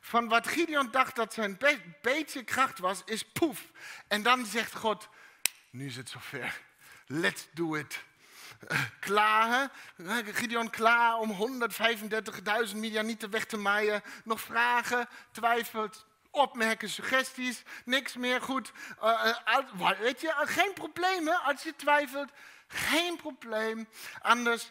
van 0.00 0.28
wat 0.28 0.48
Gideon 0.48 0.90
dacht 0.90 1.16
dat 1.16 1.34
zijn 1.34 1.56
be 1.58 1.78
beetje 2.02 2.44
kracht 2.44 2.78
was, 2.78 3.02
is 3.04 3.24
poef. 3.24 3.70
En 4.06 4.22
dan 4.22 4.46
zegt 4.46 4.74
God, 4.74 5.08
nu 5.70 5.86
is 5.86 5.96
het 5.96 6.08
zover. 6.08 6.60
Let's 7.06 7.48
do 7.52 7.74
it 7.74 8.06
klaar. 9.00 9.70
Gideon 10.34 10.70
klaar 10.70 11.16
om 11.16 11.60
135.000 12.70 12.76
Midianieten 12.76 13.30
weg 13.30 13.44
te 13.44 13.56
maaien. 13.56 14.02
Nog 14.24 14.40
vragen, 14.40 15.08
twijfelt, 15.30 16.06
opmerken, 16.38 16.88
suggesties, 16.88 17.62
niks 17.84 18.16
meer 18.16 18.40
goed. 18.40 18.72
Uh, 19.02 19.34
uh, 19.78 19.90
weet 20.00 20.20
je, 20.20 20.34
geen 20.36 20.72
problemen 20.72 21.42
als 21.42 21.62
je 21.62 21.76
twijfelt. 21.76 22.30
Geen 22.70 23.16
probleem. 23.16 23.88
Anders 24.22 24.70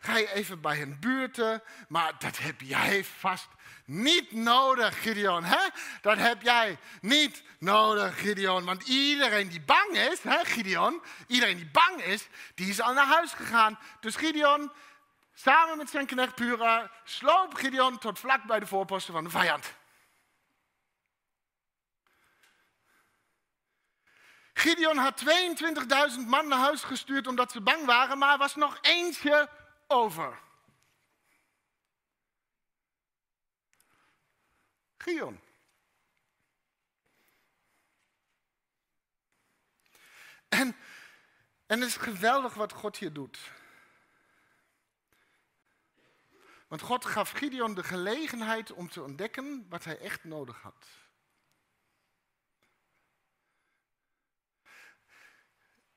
ga 0.00 0.16
je 0.16 0.32
even 0.32 0.60
bij 0.60 0.82
een 0.82 0.96
buurten. 1.00 1.62
Maar 1.88 2.12
dat 2.18 2.38
heb 2.38 2.60
jij 2.60 3.04
vast 3.04 3.48
niet 3.90 4.32
nodig, 4.32 5.02
Gideon. 5.02 5.44
Hè? 5.44 5.68
Dat 6.00 6.16
heb 6.16 6.42
jij 6.42 6.78
niet 7.00 7.42
nodig, 7.58 8.20
Gideon. 8.20 8.64
Want 8.64 8.82
iedereen 8.82 9.48
die 9.48 9.60
bang 9.60 9.96
is, 9.96 10.22
hè, 10.22 10.44
Gideon, 10.44 11.02
iedereen 11.26 11.56
die 11.56 11.70
bang 11.72 12.02
is, 12.02 12.28
die 12.54 12.68
is 12.68 12.80
al 12.80 12.92
naar 12.92 13.06
huis 13.06 13.32
gegaan. 13.32 13.78
Dus 14.00 14.16
Gideon, 14.16 14.72
samen 15.34 15.76
met 15.76 15.90
zijn 15.90 16.06
knecht 16.06 16.34
Pura, 16.34 16.90
sloop 17.04 17.54
Gideon 17.54 17.98
tot 17.98 18.18
vlak 18.18 18.44
bij 18.44 18.60
de 18.60 18.66
voorposten 18.66 19.12
van 19.14 19.24
de 19.24 19.30
vijand. 19.30 19.78
Gideon 24.60 24.96
had 24.96 25.22
22.000 26.14 26.26
man 26.26 26.48
naar 26.48 26.58
huis 26.58 26.82
gestuurd 26.82 27.26
omdat 27.26 27.52
ze 27.52 27.60
bang 27.60 27.86
waren, 27.86 28.18
maar 28.18 28.32
er 28.32 28.38
was 28.38 28.54
nog 28.54 28.78
eentje 28.80 29.48
over. 29.86 30.38
Gion. 34.98 35.40
En, 40.48 40.76
en 41.66 41.80
het 41.80 41.88
is 41.88 41.96
geweldig 41.96 42.54
wat 42.54 42.72
God 42.72 42.96
hier 42.96 43.12
doet. 43.12 43.38
Want 46.68 46.82
God 46.82 47.04
gaf 47.04 47.30
Gideon 47.30 47.74
de 47.74 47.82
gelegenheid 47.82 48.72
om 48.72 48.88
te 48.88 49.02
ontdekken 49.02 49.66
wat 49.68 49.84
hij 49.84 49.98
echt 49.98 50.24
nodig 50.24 50.62
had. 50.62 50.86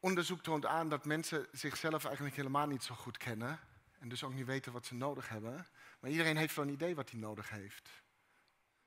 Onderzoek 0.04 0.42
toont 0.42 0.66
aan 0.66 0.90
dat 0.90 1.06
mensen 1.06 1.48
zichzelf 1.52 2.06
eigenlijk 2.06 2.36
helemaal 2.36 2.68
niet 2.68 2.84
zo 2.84 2.96
goed 2.96 3.18
kennen. 3.18 3.60
En 4.00 4.10
dus 4.10 4.24
ook 4.24 4.34
niet 4.34 4.46
weten 4.46 4.72
wat 4.72 4.86
ze 4.86 4.96
nodig 4.96 5.30
hebben. 5.30 5.68
Maar 6.00 6.10
iedereen 6.10 6.38
heeft 6.38 6.56
wel 6.56 6.66
een 6.66 6.74
idee 6.74 6.96
wat 6.96 7.10
hij 7.10 7.20
nodig 7.20 7.50
heeft. 7.50 7.90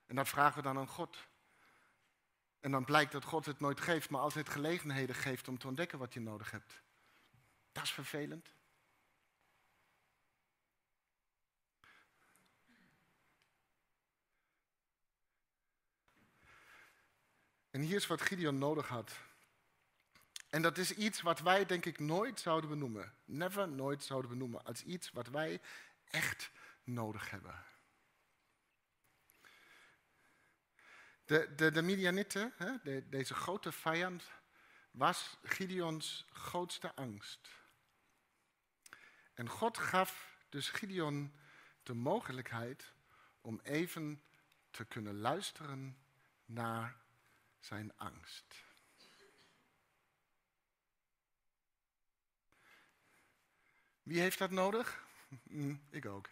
En 0.05 0.15
dat 0.15 0.27
vragen 0.27 0.55
we 0.55 0.61
dan 0.61 0.77
aan 0.77 0.87
God. 0.87 1.27
En 2.59 2.71
dan 2.71 2.85
blijkt 2.85 3.11
dat 3.11 3.23
God 3.23 3.45
het 3.45 3.59
nooit 3.59 3.81
geeft, 3.81 4.09
maar 4.09 4.21
altijd 4.21 4.49
gelegenheden 4.49 5.15
geeft 5.15 5.47
om 5.47 5.57
te 5.57 5.67
ontdekken 5.67 5.99
wat 5.99 6.13
je 6.13 6.19
nodig 6.19 6.51
hebt. 6.51 6.81
Dat 7.71 7.83
is 7.83 7.91
vervelend. 7.91 8.53
En 17.69 17.81
hier 17.81 17.95
is 17.95 18.07
wat 18.07 18.21
Gideon 18.21 18.57
nodig 18.57 18.87
had. 18.87 19.11
En 20.57 20.63
dat 20.63 20.77
is 20.77 20.91
iets 20.91 21.21
wat 21.21 21.39
wij 21.39 21.65
denk 21.65 21.85
ik 21.85 21.99
nooit 21.99 22.39
zouden 22.39 22.69
benoemen. 22.69 23.13
Never, 23.25 23.67
nooit 23.67 24.03
zouden 24.03 24.29
benoemen. 24.29 24.65
Als 24.65 24.83
iets 24.83 25.11
wat 25.11 25.27
wij 25.27 25.61
echt 26.05 26.51
nodig 26.83 27.29
hebben. 27.29 27.65
De, 31.25 31.53
de, 31.55 31.71
de 31.71 31.81
Midianieten, 31.81 32.53
hè, 32.55 32.99
deze 33.09 33.33
grote 33.33 33.71
vijand, 33.71 34.31
was 34.91 35.37
Gideons 35.43 36.25
grootste 36.31 36.95
angst. 36.95 37.49
En 39.33 39.49
God 39.49 39.77
gaf 39.77 40.37
dus 40.49 40.69
Gideon 40.69 41.33
de 41.83 41.93
mogelijkheid 41.93 42.93
om 43.41 43.59
even 43.63 44.23
te 44.71 44.85
kunnen 44.85 45.19
luisteren 45.19 45.97
naar 46.45 46.97
zijn 47.59 47.97
angst. 47.97 48.66
Wie 54.07 54.19
heeft 54.19 54.37
dat 54.37 54.51
nodig? 54.51 55.05
Hm, 55.43 55.75
ik 55.89 56.05
ook. 56.05 56.29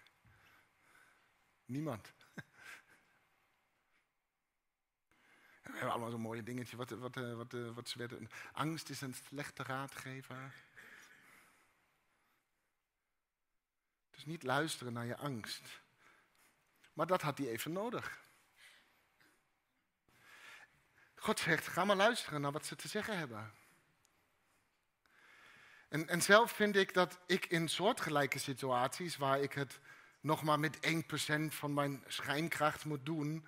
Niemand. 1.66 2.14
We 5.62 5.72
hebben 5.72 5.92
allemaal 5.92 6.10
zo'n 6.10 6.22
mooie 6.22 6.44
dingetje. 6.44 6.78
Wat, 6.78 6.90
wat, 6.90 7.18
eh, 7.18 7.34
wat, 7.34 7.54
eh, 7.54 7.70
wat 7.72 7.90
ze. 7.90 8.28
Angst 8.52 8.90
is 8.90 9.02
een 9.02 9.14
slechte 9.14 9.64
raadgever. 9.64 10.54
Dus 14.12 14.26
niet 14.26 14.44
luisteren 14.44 14.94
naar 14.94 15.06
je 15.06 15.18
angst. 15.18 15.82
Maar 16.94 17.08
dat 17.08 17.22
had 17.22 17.38
hij 17.38 17.48
even 17.48 17.72
nodig. 17.72 18.24
God 21.16 21.40
zegt, 21.40 21.68
ga 21.68 21.86
maar 21.86 21.96
luisteren 21.96 22.42
naar 22.42 22.52
wat 22.52 22.66
ze 22.66 22.76
te 22.76 22.88
zeggen 22.88 23.18
hebben. 23.18 23.54
En, 25.96 26.08
en 26.08 26.22
zelf 26.22 26.52
vind 26.52 26.76
ik 26.76 26.94
dat 26.94 27.20
ik 27.26 27.46
in 27.46 27.68
soortgelijke 27.68 28.40
situaties, 28.40 29.18
waar 29.18 29.40
ik 29.40 29.54
het 29.54 29.80
nog 30.20 30.44
maar 30.44 30.60
met 30.60 30.78
1% 30.78 31.54
van 31.54 31.74
mijn 31.74 32.04
schijnkracht 32.08 32.86
moet 32.86 33.06
doen, 33.06 33.48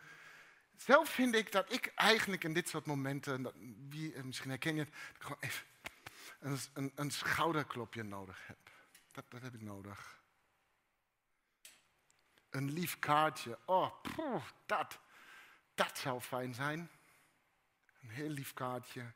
zelf 0.76 1.10
vind 1.10 1.36
ik 1.36 1.52
dat 1.52 1.74
ik 1.74 1.92
eigenlijk 1.96 2.44
in 2.44 2.54
dit 2.54 2.70
soort 2.70 2.86
momenten, 2.86 3.52
wie, 3.90 4.24
misschien 4.24 4.50
herken 4.50 4.76
je 4.76 4.80
het, 4.80 4.94
gewoon 5.18 5.38
even 5.40 5.66
een, 6.74 6.92
een, 6.96 7.12
schouderklopje 7.12 8.04
nodig 8.04 8.48
heb. 8.48 8.58
Dat, 9.12 9.24
dat 9.30 9.42
heb 9.42 9.54
ik 9.54 9.62
nodig. 9.62 10.20
Een 12.50 12.72
lief 12.72 13.00
kaartje. 13.00 13.58
Oh, 13.66 13.92
dat, 14.66 15.00
dat 15.76 15.98
zou 15.98 16.22
fijn 16.22 16.54
zijn. 16.54 16.90
Een 18.02 18.10
heel 18.10 18.30
lief 18.30 18.54
kaartje. 18.54 19.12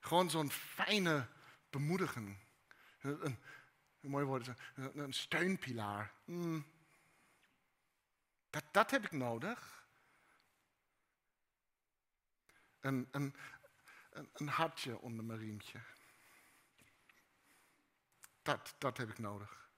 Gewoon 0.00 0.30
zo'n 0.30 0.50
fijne 0.50 1.26
bemoedigen. 1.72 2.38
Een, 3.00 3.22
een, 4.00 4.10
mooi 4.10 4.24
woord, 4.24 4.46
een, 4.46 4.98
een 4.98 5.12
steunpilaar. 5.12 6.12
Mm. 6.24 6.66
Dat, 8.50 8.64
dat 8.70 8.90
heb 8.90 9.04
ik 9.04 9.12
nodig. 9.12 9.86
Een, 12.80 13.08
een, 13.10 13.36
een, 14.32 14.48
hartje 14.48 14.98
onder 14.98 15.24
mijn 15.24 15.38
riemtje. 15.38 15.80
Dat, 18.42 18.74
dat 18.78 18.96
heb 18.96 19.08
ik 19.08 19.18
nodig. 19.18 19.70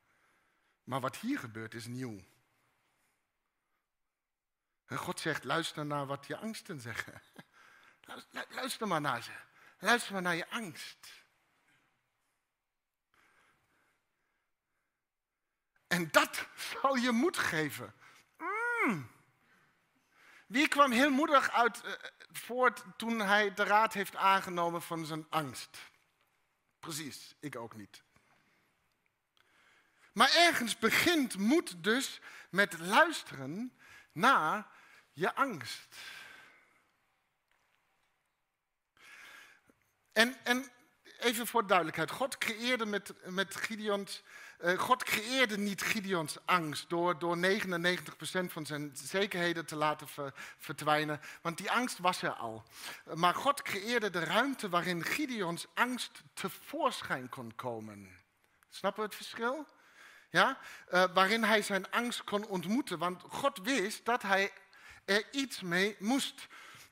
Maar 0.85 1.01
wat 1.01 1.17
hier 1.17 1.39
gebeurt 1.39 1.75
is 1.75 1.87
nieuw. 1.87 2.21
God 4.87 5.21
zegt, 5.21 5.45
luister 5.45 5.87
naar 5.87 6.07
wat 6.07 6.27
je 6.27 6.37
angsten 6.37 6.81
zeggen. 6.81 7.23
Luister 8.51 8.89
maar 8.89 9.01
naar 9.01 9.23
ze. 9.23 9.33
Luister 9.79 10.13
maar 10.13 10.23
naar 10.23 10.35
je 10.35 10.51
angst. 10.51 11.24
En 15.95 16.09
dat 16.11 16.47
zal 16.81 16.95
je 16.95 17.11
moed 17.11 17.37
geven. 17.37 17.95
Mm. 18.39 19.11
Wie 20.47 20.69
kwam 20.69 20.93
heel 20.93 21.11
moedig 21.11 21.51
uit 21.51 21.85
uh, 21.85 21.93
voort 22.33 22.85
toen 22.97 23.21
hij 23.21 23.55
de 23.55 23.65
raad 23.65 23.93
heeft 23.93 24.17
aangenomen 24.17 24.83
van 24.83 25.07
zijn 25.07 25.27
angst? 25.31 25.79
Precies, 26.81 27.35
ik 27.41 27.57
ook 27.57 27.77
niet. 27.77 28.03
Maar 30.13 30.35
ergens 30.35 30.79
begint 30.79 31.39
moed 31.39 31.85
dus 31.85 32.21
met 32.51 32.79
luisteren 32.79 33.73
naar 34.13 34.67
je 35.13 35.35
angst. 35.35 35.97
En, 40.13 40.45
en 40.45 40.71
even 41.19 41.47
voor 41.47 41.67
duidelijkheid, 41.67 42.11
God 42.11 42.39
creëerde 42.39 42.87
met, 42.87 43.13
met 43.31 43.57
Gideons 43.57 44.23
God 44.77 45.03
creëerde 45.03 45.59
niet 45.59 45.83
Gideons 45.83 46.37
angst 46.45 46.89
door, 46.89 47.19
door 47.19 47.37
99% 47.37 47.41
van 48.47 48.67
zijn 48.67 48.91
zekerheden 48.95 49.67
te 49.67 49.77
laten 49.77 50.09
verdwijnen, 50.59 51.21
want 51.43 51.59
die 51.59 51.71
angst 51.71 51.99
was 51.99 52.23
er 52.23 52.33
al. 52.33 52.65
maar 53.15 53.35
God 53.35 53.63
creëerde 53.63 54.11
de 54.11 54.25
ruimte 54.25 54.69
waarin 54.69 55.05
Gideons 55.05 55.67
angst 55.75 56.23
tevoorschijn 56.35 57.29
kon 57.29 57.53
komen. 57.55 58.09
Snappen 58.71 59.03
we 59.03 59.09
het 59.09 59.17
verschil? 59.17 59.67
Ja? 60.31 60.59
Uh, 60.93 61.05
waarin 61.15 61.45
hij 61.45 61.63
zijn 61.63 61.91
angst 61.91 62.25
kon 62.25 62.47
ontmoeten, 62.47 62.99
want 62.99 63.23
God 63.29 63.59
wist 63.63 64.05
dat 64.05 64.23
hij 64.23 64.53
er 65.05 65.25
iets 65.31 65.61
mee 65.61 65.97
moest. 65.99 66.47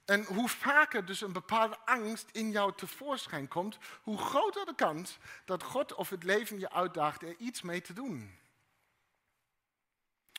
En 0.05 0.25
hoe 0.25 0.49
vaker 0.49 1.05
dus 1.05 1.21
een 1.21 1.33
bepaalde 1.33 1.79
angst 1.85 2.29
in 2.33 2.51
jou 2.51 2.73
tevoorschijn 2.77 3.49
komt, 3.49 3.79
hoe 4.03 4.19
groter 4.19 4.67
de 4.67 4.75
kans 4.75 5.19
dat 5.45 5.63
God 5.63 5.95
of 5.95 6.11
het 6.11 6.25
leven 6.25 6.59
je 6.59 6.71
uitdaagt 6.71 7.23
er 7.23 7.37
iets 7.37 7.63
mee 7.63 7.81
te 7.81 7.93
doen. 7.93 8.39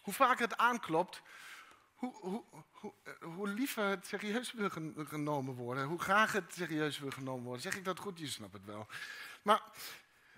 Hoe 0.01 0.13
vaker 0.13 0.47
het 0.47 0.57
aanklopt, 0.57 1.21
hoe, 1.95 2.15
hoe, 2.15 2.43
hoe, 2.71 2.93
hoe 3.19 3.47
liever 3.47 3.83
het 3.83 4.07
serieus 4.07 4.51
wil 4.51 4.69
genomen 5.07 5.55
worden, 5.55 5.85
hoe 5.85 5.99
graag 5.99 6.31
het 6.31 6.53
serieus 6.53 6.99
wil 6.99 7.11
genomen 7.11 7.43
worden. 7.43 7.61
Zeg 7.61 7.75
ik 7.75 7.85
dat 7.85 7.99
goed? 7.99 8.19
Je 8.19 8.27
snapt 8.27 8.53
het 8.53 8.65
wel. 8.65 8.87
Maar 9.41 9.61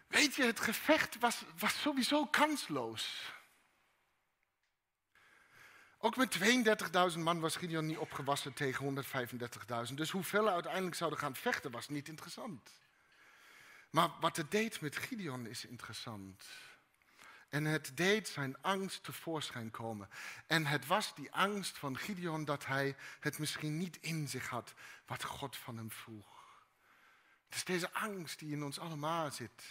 weet 0.07 0.35
je, 0.35 0.43
het 0.43 0.59
gevecht 0.59 1.19
was, 1.19 1.43
was 1.57 1.81
sowieso 1.81 2.25
kansloos. 2.25 3.33
Ook 6.05 6.15
met 6.15 6.37
32.000 7.13 7.19
man 7.19 7.39
was 7.39 7.55
Gideon 7.55 7.85
niet 7.85 7.97
opgewassen 7.97 8.53
tegen 8.53 9.05
135.000. 9.87 9.93
Dus 9.93 10.09
hoeveel 10.09 10.49
uiteindelijk 10.49 10.95
zouden 10.95 11.19
gaan 11.19 11.35
vechten 11.35 11.71
was 11.71 11.89
niet 11.89 12.07
interessant. 12.07 12.71
Maar 13.89 14.09
wat 14.19 14.37
het 14.37 14.51
deed 14.51 14.81
met 14.81 14.97
Gideon 14.97 15.47
is 15.47 15.65
interessant. 15.65 16.45
En 17.49 17.65
het 17.65 17.97
deed 17.97 18.27
zijn 18.27 18.61
angst 18.61 19.03
tevoorschijn 19.03 19.71
komen. 19.71 20.09
En 20.47 20.65
het 20.65 20.87
was 20.87 21.15
die 21.15 21.31
angst 21.31 21.77
van 21.77 21.97
Gideon 21.97 22.45
dat 22.45 22.65
hij 22.65 22.95
het 23.19 23.39
misschien 23.39 23.77
niet 23.77 23.97
in 24.01 24.27
zich 24.27 24.49
had 24.49 24.73
wat 25.05 25.23
God 25.23 25.57
van 25.57 25.77
hem 25.77 25.91
vroeg. 25.91 26.27
Het 27.45 27.55
is 27.55 27.63
deze 27.63 27.93
angst 27.93 28.39
die 28.39 28.51
in 28.51 28.63
ons 28.63 28.79
allemaal 28.79 29.31
zit. 29.31 29.63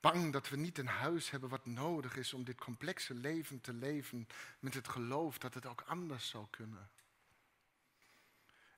Bang 0.00 0.32
dat 0.32 0.48
we 0.48 0.56
niet 0.56 0.78
een 0.78 0.86
huis 0.86 1.30
hebben 1.30 1.48
wat 1.48 1.66
nodig 1.66 2.16
is 2.16 2.34
om 2.34 2.44
dit 2.44 2.60
complexe 2.60 3.14
leven 3.14 3.60
te 3.60 3.72
leven 3.72 4.28
met 4.58 4.74
het 4.74 4.88
geloof 4.88 5.38
dat 5.38 5.54
het 5.54 5.66
ook 5.66 5.80
anders 5.80 6.28
zou 6.28 6.46
kunnen. 6.50 6.90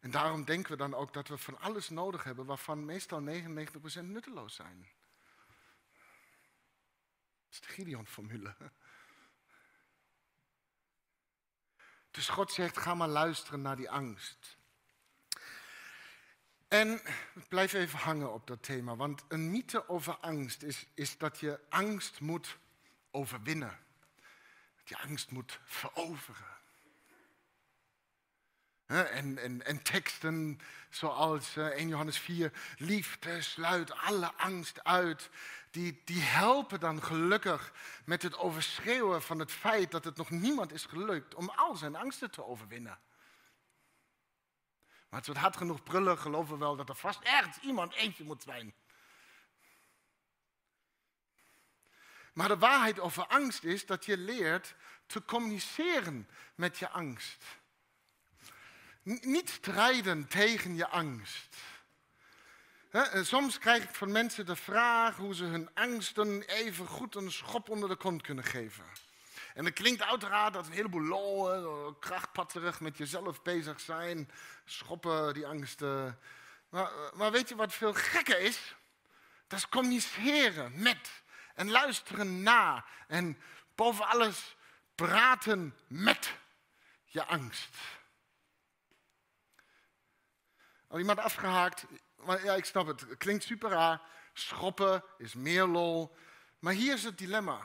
En 0.01 0.11
daarom 0.11 0.45
denken 0.45 0.71
we 0.71 0.77
dan 0.77 0.95
ook 0.95 1.13
dat 1.13 1.29
we 1.29 1.39
van 1.39 1.59
alles 1.61 1.89
nodig 1.89 2.25
hebben 2.25 2.47
waarvan 2.47 2.85
meestal 2.85 3.23
99% 3.23 3.23
nutteloos 4.03 4.55
zijn. 4.55 4.89
Dat 7.45 7.51
is 7.51 7.61
de 7.61 7.69
Gideon-formule. 7.69 8.55
Dus 12.11 12.29
God 12.29 12.53
zegt, 12.53 12.79
ga 12.79 12.95
maar 12.95 13.09
luisteren 13.09 13.63
naar 13.63 13.77
die 13.77 13.91
angst. 13.91 14.59
En 16.71 17.01
blijf 17.49 17.73
even 17.73 17.99
hangen 17.99 18.33
op 18.33 18.47
dat 18.47 18.63
thema, 18.63 18.97
want 18.97 19.25
een 19.29 19.51
mythe 19.51 19.89
over 19.89 20.17
angst 20.17 20.63
is, 20.63 20.87
is 20.95 21.19
dat 21.19 21.39
je 21.39 21.61
angst 21.69 22.21
moet 22.21 22.59
overwinnen. 23.11 23.79
Dat 24.77 24.89
je 24.89 24.99
angst 24.99 25.31
moet 25.31 25.61
veroveren. 25.65 26.59
En, 28.87 29.39
en, 29.39 29.67
en 29.67 29.83
teksten 29.83 30.61
zoals 30.91 31.57
1 31.57 31.73
eh, 31.73 31.89
Johannes 31.89 32.19
4, 32.19 32.53
liefde 32.77 33.43
sluit 33.43 33.93
alle 33.93 34.33
angst 34.33 34.85
uit, 34.85 35.31
die, 35.71 36.03
die 36.05 36.23
helpen 36.23 36.81
dan 36.81 37.03
gelukkig 37.03 37.73
met 38.05 38.23
het 38.23 38.37
overschreeuwen 38.37 39.23
van 39.23 39.39
het 39.39 39.53
feit 39.53 39.91
dat 39.91 40.05
het 40.05 40.17
nog 40.17 40.31
niemand 40.31 40.73
is 40.73 40.85
gelukt 40.85 41.35
om 41.35 41.49
al 41.49 41.77
zijn 41.77 41.97
angsten 41.97 42.31
te 42.31 42.45
overwinnen. 42.45 42.99
Maar 45.11 45.19
als 45.19 45.29
we 45.29 45.33
het 45.33 45.43
hard 45.43 45.57
genoeg 45.57 45.83
prullen, 45.83 46.19
geloven 46.19 46.53
we 46.53 46.59
wel 46.59 46.77
dat 46.77 46.89
er 46.89 46.95
vast 46.95 47.21
echt 47.23 47.57
iemand 47.57 47.95
eentje 47.95 48.25
moet 48.25 48.43
zijn. 48.43 48.75
Maar 52.33 52.49
de 52.49 52.59
waarheid 52.59 53.01
over 53.01 53.27
angst 53.27 53.65
is 53.65 53.87
dat 53.87 54.05
je 54.05 54.17
leert 54.17 54.75
te 55.07 55.25
communiceren 55.25 56.29
met 56.55 56.79
je 56.79 56.89
angst. 56.89 57.45
niet 59.03 59.51
strijden 59.51 60.29
tegen 60.29 60.77
je 60.77 60.89
angst. 60.89 61.57
soms 63.23 63.59
krijg 63.59 63.83
ik 63.83 63.95
van 63.95 64.13
mensen 64.13 64.47
de 64.47 64.57
vraag 64.57 65.17
hoe 65.17 65.35
ze 65.35 65.45
hun 65.45 65.75
angsten 65.75 66.43
even 66.43 66.87
goed 66.87 67.15
een 67.15 67.33
schop 67.33 67.69
onder 67.69 67.89
de 67.89 67.97
kont 67.97 68.23
kunnen 68.23 68.45
geven. 68.45 68.85
En 69.55 69.65
dat 69.65 69.73
klinkt 69.73 70.03
uiteraard 70.03 70.57
als 70.57 70.67
een 70.67 70.73
heleboel 70.73 71.03
lol, 71.03 71.95
krachtpatterig 71.95 72.81
met 72.81 72.97
jezelf 72.97 73.43
bezig 73.43 73.81
zijn, 73.81 74.31
schoppen 74.65 75.35
die 75.35 75.47
angsten. 75.47 76.19
Maar, 76.69 76.91
maar 77.15 77.31
weet 77.31 77.49
je 77.49 77.57
wat 77.57 77.75
veel 77.75 77.95
gekker 77.95 78.41
is? 78.41 78.75
Dat 79.47 79.59
is 79.59 79.69
communiceren 79.69 80.83
met 80.83 81.23
en 81.55 81.71
luisteren 81.71 82.43
naar 82.43 82.85
en 83.09 83.39
boven 83.75 84.07
alles 84.07 84.57
praten 84.95 85.77
met 85.87 86.35
je 87.05 87.25
angst. 87.25 87.77
Al 90.89 90.99
iemand 90.99 91.19
afgehaakt? 91.19 91.87
Ja, 92.27 92.55
ik 92.55 92.65
snap 92.65 92.87
het. 92.87 93.01
Het 93.01 93.19
klinkt 93.19 93.45
super 93.45 93.71
raar. 93.71 94.01
Schoppen 94.33 95.05
is 95.19 95.35
meer 95.35 95.65
lol. 95.65 96.17
Maar 96.59 96.73
hier 96.73 96.95
is 96.95 97.05
het 97.05 97.19
dilemma. 97.19 97.61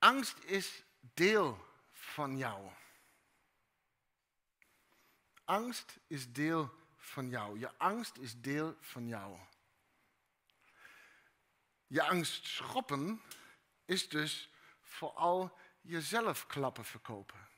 Angst 0.00 0.44
is 0.44 0.82
deel 1.00 1.66
van 1.92 2.36
jou. 2.36 2.70
Angst 5.44 5.98
is 6.06 6.32
deel 6.32 6.74
van 6.96 7.28
jou. 7.28 7.58
Je 7.58 7.78
angst 7.78 8.16
is 8.16 8.40
deel 8.40 8.76
van 8.80 9.06
jou. 9.06 9.38
Je 11.86 12.02
angst 12.02 12.46
schoppen 12.46 13.22
is 13.84 14.08
dus 14.08 14.50
vooral 14.80 15.58
jezelf 15.80 16.46
klappen 16.46 16.84
verkopen. 16.84 17.48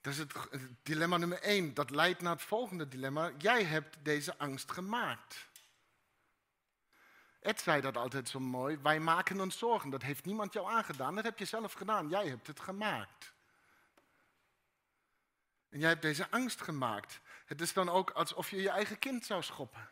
Dat 0.00 0.12
is 0.12 0.18
het, 0.18 0.32
dilemma 0.82 1.16
nummer 1.16 1.40
één. 1.40 1.74
Dat 1.74 1.90
leidt 1.90 2.20
naar 2.20 2.32
het 2.32 2.42
volgende 2.42 2.88
dilemma. 2.88 3.32
Jij 3.38 3.64
hebt 3.64 4.04
deze 4.04 4.38
angst 4.38 4.72
gemaakt. 4.72 5.48
Ed 7.40 7.60
zei 7.60 7.80
dat 7.80 7.96
altijd 7.96 8.28
zo 8.28 8.40
mooi. 8.40 8.78
Wij 8.78 9.00
maken 9.00 9.40
ons 9.40 9.58
zorgen. 9.58 9.90
Dat 9.90 10.02
heeft 10.02 10.24
niemand 10.24 10.52
jou 10.52 10.70
aangedaan. 10.70 11.14
Dat 11.14 11.24
heb 11.24 11.38
je 11.38 11.44
zelf 11.44 11.72
gedaan. 11.72 12.08
Jij 12.08 12.28
hebt 12.28 12.46
het 12.46 12.60
gemaakt. 12.60 13.32
En 15.68 15.78
jij 15.78 15.88
hebt 15.88 16.02
deze 16.02 16.30
angst 16.30 16.60
gemaakt. 16.60 17.20
Het 17.44 17.60
is 17.60 17.72
dan 17.72 17.88
ook 17.88 18.10
alsof 18.10 18.50
je 18.50 18.56
je 18.56 18.70
eigen 18.70 18.98
kind 18.98 19.26
zou 19.26 19.42
schoppen. 19.42 19.88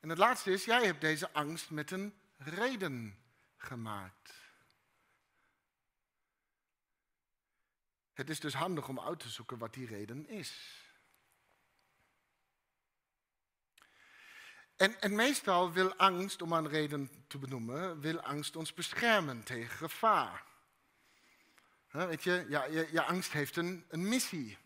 En 0.00 0.08
het 0.08 0.18
laatste 0.18 0.50
is, 0.52 0.64
jij 0.64 0.84
hebt 0.84 1.00
deze 1.00 1.32
angst 1.32 1.70
met 1.70 1.90
een 1.90 2.14
reden 2.36 3.18
gemaakt. 3.56 4.34
Het 8.12 8.30
is 8.30 8.40
dus 8.40 8.54
handig 8.54 8.88
om 8.88 9.00
uit 9.00 9.18
te 9.18 9.28
zoeken 9.28 9.58
wat 9.58 9.74
die 9.74 9.86
reden 9.86 10.28
is. 10.28 10.82
En, 14.76 15.00
en, 15.00 15.14
meestal 15.14 15.72
wil 15.72 15.94
angst, 15.94 16.42
om 16.42 16.52
een 16.52 16.68
reden 16.68 17.10
te 17.26 17.38
benoemen, 17.38 18.00
wil 18.00 18.20
angst 18.20 18.56
ons 18.56 18.74
beschermen 18.74 19.42
tegen 19.42 19.76
gevaar. 19.76 20.44
weet 21.90 22.22
je, 22.22 22.46
ja, 22.48 22.64
je, 22.64 23.02
angst 23.02 23.32
heeft 23.32 23.56
een, 23.56 23.84
een 23.88 24.08
missie. 24.08 24.58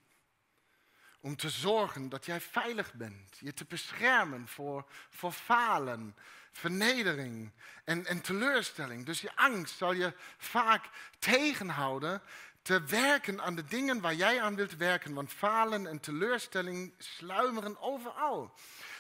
Om 1.21 1.37
te 1.37 1.49
zorgen 1.49 2.09
dat 2.09 2.27
jij 2.27 2.40
veilig 2.40 2.92
bent. 2.92 3.37
Je 3.40 3.55
te 3.55 3.64
beschermen 3.64 4.49
voor, 4.49 4.85
voor 5.11 5.33
falen, 5.33 6.16
vernedering 6.53 7.53
en, 7.85 8.07
en 8.07 8.21
teleurstelling. 8.21 9.07
Dus 9.07 9.21
je 9.21 9.37
angst 9.37 9.77
zal 9.77 9.92
je 9.92 10.12
vaak 10.37 10.85
tegenhouden 11.18 12.23
te 12.62 12.83
werken 12.83 13.42
aan 13.42 13.55
de 13.55 13.64
dingen 13.64 14.01
waar 14.01 14.14
jij 14.14 14.40
aan 14.42 14.57
wilt 14.57 14.77
werken. 14.77 15.14
Want 15.14 15.33
falen 15.33 15.87
en 15.87 16.01
teleurstelling 16.01 16.92
sluimeren 16.99 17.81
overal. 17.81 18.55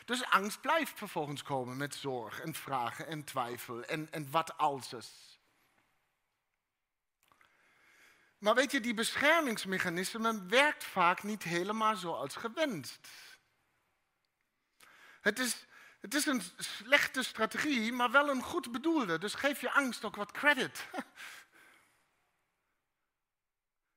Dus 0.08 0.24
angst 0.24 0.60
blijft 0.60 0.98
vervolgens 0.98 1.42
komen 1.42 1.76
met 1.76 1.94
zorg 1.94 2.40
en 2.40 2.54
vragen 2.54 3.06
en 3.06 3.24
twijfel 3.24 3.84
en, 3.84 4.12
en 4.12 4.30
wat 4.30 4.56
als. 4.56 4.94
Maar 8.38 8.54
weet 8.54 8.70
je, 8.70 8.80
die 8.80 8.94
beschermingsmechanismen 8.94 10.48
werkt 10.48 10.84
vaak 10.84 11.22
niet 11.22 11.42
helemaal 11.42 11.96
zoals 11.96 12.36
gewenst. 12.36 13.08
Het 15.20 15.38
is, 15.38 15.66
het 16.00 16.14
is 16.14 16.26
een 16.26 16.42
slechte 16.56 17.22
strategie, 17.22 17.92
maar 17.92 18.10
wel 18.10 18.28
een 18.28 18.42
goed 18.42 18.72
bedoelde. 18.72 19.18
Dus 19.18 19.34
geef 19.34 19.60
je 19.60 19.72
angst 19.72 20.04
ook 20.04 20.16
wat 20.16 20.32
credit. 20.32 20.86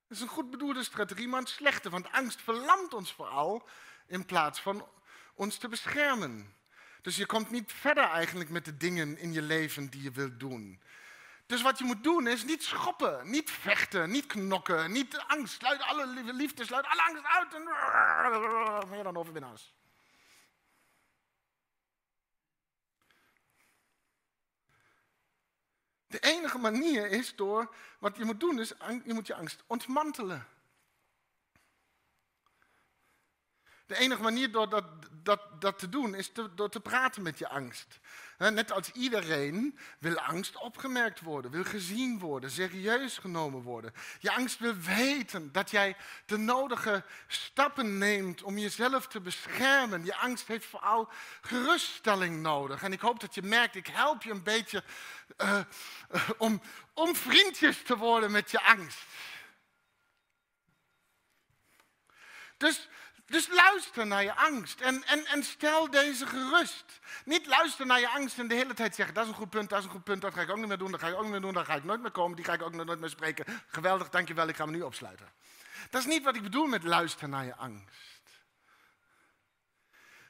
Het 0.07 0.19
is 0.19 0.21
een 0.21 0.27
goed 0.27 0.49
bedoelde 0.49 0.83
strategie, 0.83 1.27
maar 1.27 1.39
een 1.41 1.47
slechte. 1.47 1.89
Want 1.89 2.11
angst 2.11 2.41
verlamt 2.41 2.93
ons 2.93 3.13
vooral 3.13 3.67
in 4.07 4.25
plaats 4.25 4.59
van 4.59 4.87
ons 5.33 5.57
te 5.57 5.67
beschermen. 5.67 6.55
Dus 7.01 7.15
je 7.15 7.25
komt 7.25 7.49
niet 7.49 7.71
verder 7.71 8.03
eigenlijk 8.03 8.49
met 8.49 8.65
de 8.65 8.77
dingen 8.77 9.17
in 9.17 9.33
je 9.33 9.41
leven 9.41 9.89
die 9.89 10.01
je 10.01 10.11
wilt 10.11 10.39
doen. 10.39 10.81
Dus 11.45 11.61
wat 11.61 11.77
je 11.77 11.83
moet 11.83 12.03
doen 12.03 12.27
is 12.27 12.43
niet 12.43 12.63
schoppen, 12.63 13.29
niet 13.29 13.51
vechten, 13.51 14.09
niet 14.09 14.25
knokken, 14.25 14.91
niet 14.91 15.17
angst. 15.17 15.53
Sluit 15.53 15.81
alle 15.81 16.33
liefde, 16.33 16.65
sluit 16.65 16.85
alle 16.85 17.03
angst 17.03 17.25
uit 17.25 17.53
en 17.53 17.63
meer 18.91 19.03
dan 19.03 19.17
overwinnaars. 19.17 19.73
De 26.07 26.19
enige 26.19 26.57
manier 26.57 27.07
is 27.07 27.35
door, 27.35 27.75
wat 27.99 28.17
je 28.17 28.25
moet 28.25 28.39
doen 28.39 28.59
is, 28.59 28.73
je 29.05 29.13
moet 29.13 29.27
je 29.27 29.35
angst 29.35 29.63
ontmantelen. 29.67 30.47
De 33.91 33.97
enige 33.97 34.21
manier 34.21 34.51
door 34.51 34.69
dat, 34.69 34.85
dat, 35.23 35.41
dat 35.59 35.79
te 35.79 35.89
doen 35.89 36.15
is 36.15 36.31
door 36.55 36.69
te 36.69 36.79
praten 36.79 37.21
met 37.21 37.39
je 37.39 37.47
angst. 37.47 37.99
Net 38.37 38.71
als 38.71 38.91
iedereen 38.91 39.79
wil 39.99 40.19
angst 40.19 40.57
opgemerkt 40.57 41.21
worden, 41.21 41.51
wil 41.51 41.63
gezien 41.63 42.19
worden, 42.19 42.51
serieus 42.51 43.17
genomen 43.17 43.61
worden. 43.61 43.93
Je 44.19 44.31
angst 44.31 44.59
wil 44.59 44.75
weten 44.75 45.51
dat 45.51 45.71
jij 45.71 45.95
de 46.25 46.37
nodige 46.37 47.03
stappen 47.27 47.97
neemt 47.97 48.43
om 48.43 48.57
jezelf 48.57 49.07
te 49.07 49.21
beschermen. 49.21 50.05
Je 50.05 50.15
angst 50.15 50.47
heeft 50.47 50.65
vooral 50.65 51.09
geruststelling 51.41 52.41
nodig. 52.41 52.83
En 52.83 52.93
ik 52.93 53.01
hoop 53.01 53.19
dat 53.19 53.35
je 53.35 53.41
merkt, 53.41 53.75
ik 53.75 53.87
help 53.87 54.23
je 54.23 54.31
een 54.31 54.43
beetje 54.43 54.83
uh, 55.37 55.59
uh, 56.11 56.29
om, 56.37 56.61
om 56.93 57.15
vriendjes 57.15 57.83
te 57.83 57.97
worden 57.97 58.31
met 58.31 58.51
je 58.51 58.61
angst. 58.61 58.99
Dus 62.57 62.89
dus 63.31 63.47
luister 63.47 64.07
naar 64.07 64.23
je 64.23 64.35
angst 64.35 64.81
en, 64.81 65.03
en, 65.03 65.25
en 65.25 65.43
stel 65.43 65.89
deze 65.89 66.27
gerust. 66.27 66.99
Niet 67.25 67.45
luisteren 67.45 67.87
naar 67.87 67.99
je 67.99 68.09
angst 68.09 68.39
en 68.39 68.47
de 68.47 68.55
hele 68.55 68.73
tijd 68.73 68.95
zeggen: 68.95 69.13
dat 69.13 69.23
is 69.23 69.29
een 69.29 69.35
goed 69.35 69.49
punt, 69.49 69.69
dat 69.69 69.79
is 69.79 69.85
een 69.85 69.91
goed 69.91 70.03
punt, 70.03 70.21
dat 70.21 70.33
ga 70.33 70.41
ik 70.41 70.49
ook 70.49 70.57
niet 70.57 70.67
meer 70.67 70.77
doen, 70.77 70.91
dat 70.91 70.99
ga 70.99 71.07
ik 71.07 71.15
ook 71.15 71.21
niet 71.21 71.31
meer 71.31 71.41
doen, 71.41 71.53
dat 71.53 71.65
ga 71.65 71.75
ik 71.75 71.83
nooit 71.83 72.01
meer 72.01 72.11
komen, 72.11 72.35
die 72.35 72.45
ga 72.45 72.53
ik 72.53 72.61
ook 72.61 72.73
nooit 72.73 72.99
meer 72.99 73.09
spreken. 73.09 73.45
Geweldig, 73.67 74.09
dankjewel, 74.09 74.47
ik 74.47 74.55
ga 74.55 74.65
me 74.65 74.71
nu 74.71 74.81
opsluiten. 74.81 75.29
Dat 75.89 76.01
is 76.01 76.07
niet 76.07 76.23
wat 76.23 76.35
ik 76.35 76.43
bedoel 76.43 76.65
met 76.65 76.83
luisteren 76.83 77.29
naar 77.29 77.45
je 77.45 77.55
angst. 77.55 78.19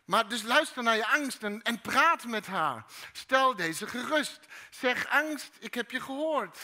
Maar 0.06 0.28
dus 0.28 0.42
luister 0.42 0.84
naar 0.84 0.96
je 0.96 1.08
angst 1.08 1.44
en, 1.44 1.62
en 1.62 1.82
praat 1.82 2.24
met 2.24 2.48
haar. 2.48 2.86
Stel 3.12 3.56
deze 3.56 3.88
gerust. 3.88 4.40
Zeg 4.70 5.08
angst, 5.08 5.52
ik 5.60 5.74
heb 5.74 5.92
je 5.92 6.02
gehoord. 6.02 6.60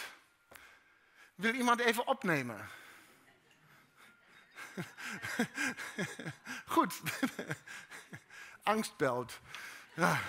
Wil 1.35 1.53
iemand 1.53 1.79
even 1.79 2.07
opnemen? 2.07 2.69
Goed. 6.75 7.01
Angst 8.63 8.97
belt. 8.97 9.39
Ja. 9.93 10.19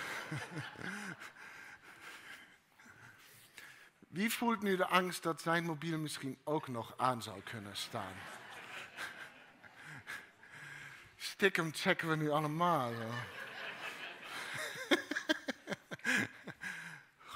Wie 4.07 4.33
voelt 4.33 4.61
nu 4.61 4.75
de 4.75 4.85
angst 4.85 5.23
dat 5.23 5.41
zijn 5.41 5.63
mobiel 5.63 5.97
misschien 5.97 6.39
ook 6.43 6.67
nog 6.67 6.93
aan 6.97 7.21
zou 7.21 7.41
kunnen 7.41 7.77
staan? 7.77 8.13
Stiekem 11.15 11.73
checken 11.73 12.09
we 12.09 12.15
nu 12.15 12.29
allemaal. 12.29 12.93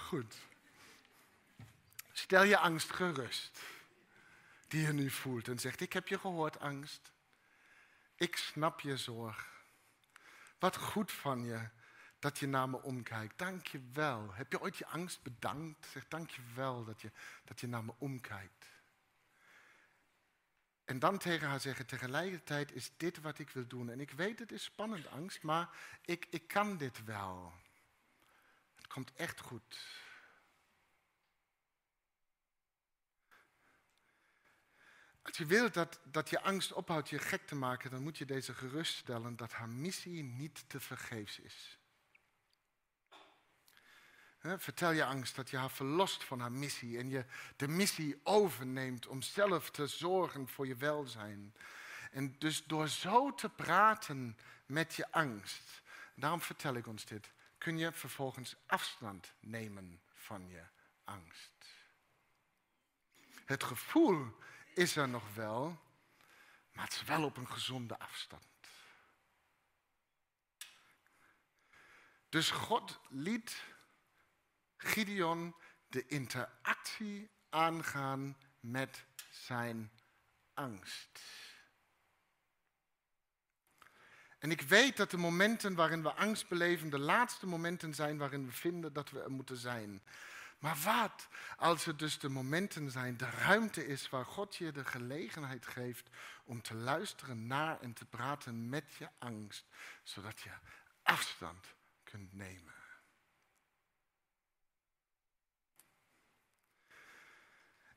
Goed. 0.07 0.35
Stel 2.11 2.43
je 2.43 2.57
angst 2.57 2.93
gerust 2.93 3.62
die 4.73 4.81
je 4.81 4.93
nu 4.93 5.09
voelt 5.09 5.47
en 5.47 5.59
zegt, 5.59 5.81
ik 5.81 5.93
heb 5.93 6.07
je 6.07 6.19
gehoord, 6.19 6.59
angst. 6.59 7.11
Ik 8.15 8.35
snap 8.35 8.79
je 8.79 8.97
zorg. 8.97 9.51
Wat 10.59 10.75
goed 10.75 11.11
van 11.11 11.45
je 11.45 11.69
dat 12.19 12.39
je 12.39 12.47
naar 12.47 12.69
me 12.69 12.81
omkijkt. 12.81 13.37
Dank 13.37 13.67
je 13.67 13.81
wel. 13.91 14.33
Heb 14.33 14.51
je 14.51 14.61
ooit 14.61 14.77
je 14.77 14.85
angst 14.85 15.23
bedankt? 15.23 15.85
Zeg 15.85 16.07
dank 16.07 16.29
je 16.29 16.41
wel 16.55 16.83
dat 16.83 17.01
je, 17.01 17.11
dat 17.43 17.59
je 17.59 17.67
naar 17.67 17.83
me 17.83 17.93
omkijkt. 17.97 18.67
En 20.85 20.99
dan 20.99 21.17
tegen 21.17 21.47
haar 21.47 21.59
zeggen, 21.59 21.85
tegelijkertijd 21.85 22.71
is 22.71 22.91
dit 22.97 23.21
wat 23.21 23.39
ik 23.39 23.49
wil 23.49 23.67
doen. 23.67 23.89
En 23.89 23.99
ik 23.99 24.11
weet, 24.11 24.39
het 24.39 24.51
is 24.51 24.63
spannend 24.63 25.07
angst, 25.07 25.43
maar 25.43 25.69
ik, 26.01 26.27
ik 26.29 26.47
kan 26.47 26.77
dit 26.77 27.03
wel. 27.03 27.53
Het 28.75 28.87
komt 28.87 29.13
echt 29.13 29.39
goed. 29.39 30.02
Als 35.23 35.37
je 35.37 35.45
wilt 35.45 35.73
dat, 35.73 35.99
dat 36.03 36.29
je 36.29 36.41
angst 36.41 36.73
ophoudt 36.73 37.09
je 37.09 37.19
gek 37.19 37.47
te 37.47 37.55
maken, 37.55 37.91
dan 37.91 38.03
moet 38.03 38.17
je 38.17 38.25
deze 38.25 38.53
geruststellen 38.53 39.35
dat 39.35 39.51
haar 39.51 39.69
missie 39.69 40.23
niet 40.23 40.63
te 40.69 40.79
vergeefs 40.79 41.39
is. 41.39 41.77
vertel 44.57 44.91
je 44.91 45.05
angst 45.05 45.35
dat 45.35 45.49
je 45.49 45.57
haar 45.57 45.71
verlost 45.71 46.23
van 46.23 46.39
haar 46.39 46.51
missie 46.51 46.97
en 46.97 47.09
je 47.09 47.25
de 47.55 47.67
missie 47.67 48.19
overneemt 48.23 49.07
om 49.07 49.21
zelf 49.21 49.69
te 49.69 49.87
zorgen 49.87 50.47
voor 50.47 50.67
je 50.67 50.75
welzijn. 50.75 51.55
En 52.11 52.35
dus 52.39 52.63
door 52.63 52.87
zo 52.87 53.33
te 53.33 53.49
praten 53.49 54.37
met 54.65 54.93
je 54.93 55.11
angst, 55.11 55.81
daarom 56.15 56.41
vertel 56.41 56.73
ik 56.75 56.87
ons 56.87 57.05
dit, 57.05 57.31
kun 57.57 57.77
je 57.77 57.91
vervolgens 57.91 58.55
afstand 58.65 59.33
nemen 59.39 60.01
van 60.13 60.49
je 60.49 60.63
angst. 61.03 61.51
Het 63.45 63.63
gevoel 63.63 64.35
is 64.73 64.95
er 64.95 65.09
nog 65.09 65.33
wel, 65.33 65.81
maar 66.71 66.83
het 66.83 66.93
is 66.93 67.03
wel 67.03 67.23
op 67.23 67.37
een 67.37 67.49
gezonde 67.49 67.99
afstand. 67.99 68.45
Dus 72.29 72.51
God 72.51 72.99
liet 73.09 73.63
Gideon 74.77 75.55
de 75.87 76.05
interactie 76.05 77.29
aangaan 77.49 78.37
met 78.59 79.05
zijn 79.29 79.91
angst. 80.53 81.19
En 84.39 84.51
ik 84.51 84.61
weet 84.61 84.97
dat 84.97 85.11
de 85.11 85.17
momenten 85.17 85.75
waarin 85.75 86.03
we 86.03 86.13
angst 86.13 86.47
beleven 86.47 86.89
de 86.89 86.99
laatste 86.99 87.45
momenten 87.45 87.93
zijn 87.93 88.17
waarin 88.17 88.45
we 88.45 88.51
vinden 88.51 88.93
dat 88.93 89.09
we 89.09 89.21
er 89.21 89.31
moeten 89.31 89.57
zijn. 89.57 90.03
Maar 90.63 90.77
wat 90.83 91.27
als 91.57 91.85
het 91.85 91.99
dus 91.99 92.19
de 92.19 92.29
momenten 92.29 92.91
zijn, 92.91 93.17
de 93.17 93.29
ruimte 93.29 93.87
is 93.87 94.09
waar 94.09 94.25
God 94.25 94.55
je 94.55 94.71
de 94.71 94.85
gelegenheid 94.85 95.67
geeft 95.67 96.09
om 96.43 96.61
te 96.61 96.73
luisteren 96.75 97.47
naar 97.47 97.81
en 97.81 97.93
te 97.93 98.05
praten 98.05 98.69
met 98.69 98.93
je 98.97 99.09
angst, 99.19 99.65
zodat 100.03 100.39
je 100.39 100.51
afstand 101.01 101.65
kunt 102.03 102.33
nemen. 102.33 102.73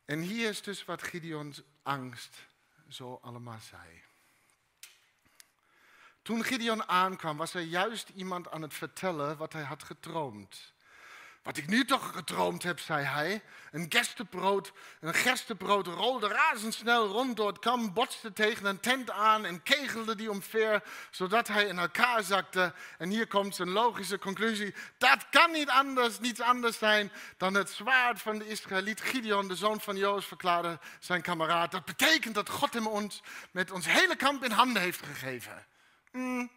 En 0.04 0.20
hier 0.20 0.48
is 0.48 0.62
dus 0.62 0.84
wat 0.84 1.02
Gideons 1.02 1.62
angst 1.82 2.46
zo 2.88 3.18
allemaal 3.22 3.60
zei. 3.60 4.02
Toen 6.22 6.44
Gideon 6.44 6.88
aankwam, 6.88 7.36
was 7.36 7.54
er 7.54 7.60
juist 7.60 8.08
iemand 8.08 8.50
aan 8.50 8.62
het 8.62 8.74
vertellen 8.74 9.36
wat 9.36 9.52
hij 9.52 9.64
had 9.64 9.82
gedroomd. 9.82 10.74
Wat 11.46 11.56
ik 11.56 11.66
nu 11.66 11.84
toch 11.84 12.12
gedroomd 12.14 12.62
heb, 12.62 12.78
zei 12.78 13.04
hij. 13.04 13.42
Een 13.70 13.86
gerstebrood, 13.88 14.72
een 15.00 15.14
gerstebrood 15.14 15.86
rolde 15.86 16.28
razendsnel 16.28 17.06
rond 17.06 17.36
door 17.36 17.46
het 17.46 17.58
kam, 17.58 17.92
botste 17.92 18.32
tegen 18.32 18.64
een 18.64 18.80
tent 18.80 19.10
aan 19.10 19.44
en 19.44 19.62
kegelde 19.62 20.14
die 20.14 20.30
omver, 20.30 20.82
zodat 21.10 21.48
hij 21.48 21.64
in 21.64 21.78
elkaar 21.78 22.22
zakte. 22.22 22.74
En 22.98 23.10
hier 23.10 23.26
komt 23.26 23.54
zijn 23.54 23.70
logische 23.70 24.18
conclusie. 24.18 24.74
Dat 24.98 25.28
kan 25.30 25.50
niet 25.50 25.68
anders, 25.68 26.18
niets 26.18 26.40
anders 26.40 26.78
zijn 26.78 27.12
dan 27.36 27.54
het 27.54 27.70
zwaard 27.70 28.22
van 28.22 28.38
de 28.38 28.48
Israëliet 28.48 29.00
Gideon, 29.00 29.48
de 29.48 29.56
zoon 29.56 29.80
van 29.80 29.96
Joos, 29.96 30.26
verklaarde 30.26 30.78
zijn 31.00 31.22
kameraad. 31.22 31.70
Dat 31.70 31.84
betekent 31.84 32.34
dat 32.34 32.48
God 32.48 32.74
hem 32.74 32.86
ons 32.86 33.22
met 33.50 33.70
ons 33.70 33.86
hele 33.86 34.16
kamp 34.16 34.44
in 34.44 34.50
handen 34.50 34.82
heeft 34.82 35.02
gegeven. 35.06 35.66
Mm. 36.12 36.50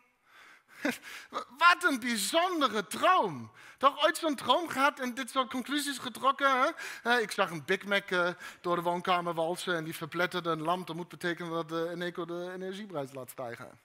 Wat 1.58 1.84
een 1.84 2.00
bijzondere 2.00 2.88
droom. 2.88 3.52
Toch 3.78 4.04
ooit 4.04 4.18
zo'n 4.18 4.36
droom 4.36 4.70
gehad 4.70 5.00
en 5.00 5.14
dit 5.14 5.30
soort 5.30 5.50
conclusies 5.50 5.98
getrokken? 5.98 6.74
Hè? 7.02 7.20
Ik 7.20 7.32
zag 7.32 7.50
een 7.50 7.66
Big 7.66 7.86
Mac 7.86 8.12
eh, 8.12 8.30
door 8.62 8.76
de 8.76 8.82
woonkamer 8.82 9.34
walsen 9.34 9.76
en 9.76 9.84
die 9.84 9.96
verpletterde 9.96 10.50
een 10.50 10.62
lamp. 10.62 10.88
Dat 10.88 10.96
moet 10.96 11.10
betekenen 11.10 11.52
dat 11.52 11.70
de 11.70 11.90
Eneco 11.90 12.26
de 12.26 12.52
energieprijs 12.54 13.14
laat 13.14 13.30
stijgen. 13.30 13.80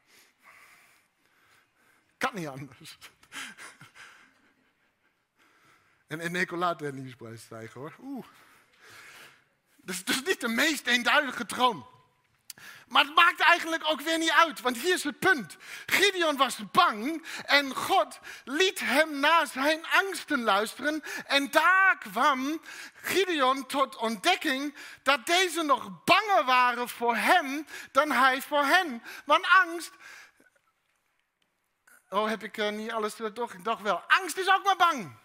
Kan 2.19 2.35
niet 2.35 2.49
anders. 2.49 2.97
En 6.07 6.21
Eneco 6.21 6.57
laat 6.57 6.79
de 6.79 6.87
energieprijs 6.87 7.43
stijgen 7.43 7.81
hoor. 7.81 7.95
Oeh. 8.01 8.27
Dat 9.77 9.95
is 9.95 10.05
dus 10.05 10.23
niet 10.23 10.41
de 10.41 10.49
meest 10.49 10.87
eenduidige 10.87 11.47
droom. 11.47 11.87
Maar 12.89 13.05
het 13.05 13.15
maakt 13.15 13.41
eigenlijk 13.41 13.83
ook 13.87 14.01
weer 14.01 14.19
niet 14.19 14.31
uit, 14.31 14.61
want 14.61 14.77
hier 14.77 14.95
is 14.95 15.05
het 15.05 15.19
punt. 15.19 15.57
Gideon 15.87 16.37
was 16.37 16.71
bang 16.71 17.27
en 17.45 17.75
God 17.75 18.19
liet 18.45 18.81
hem 18.81 19.21
naar 19.21 19.47
zijn 19.47 19.87
angsten 19.87 20.43
luisteren. 20.43 21.03
En 21.27 21.51
daar 21.51 21.99
kwam 21.99 22.61
Gideon 22.95 23.67
tot 23.67 23.97
ontdekking 23.97 24.75
dat 25.03 25.27
deze 25.27 25.63
nog 25.63 26.05
banger 26.05 26.45
waren 26.45 26.89
voor 26.89 27.17
hem 27.17 27.67
dan 27.93 28.11
hij 28.11 28.43
voor 28.43 28.65
hen. 28.65 29.03
Want 29.25 29.47
angst. 29.47 29.91
Oh, 32.09 32.29
heb 32.29 32.43
ik 32.43 32.57
uh, 32.57 32.69
niet 32.69 32.93
alles 32.93 33.15
toch? 33.35 33.53
Ik 33.53 33.65
dacht 33.65 33.83
wel. 33.83 34.03
Angst 34.07 34.37
is 34.37 34.51
ook 34.51 34.65
maar 34.65 34.77
bang. 34.77 35.17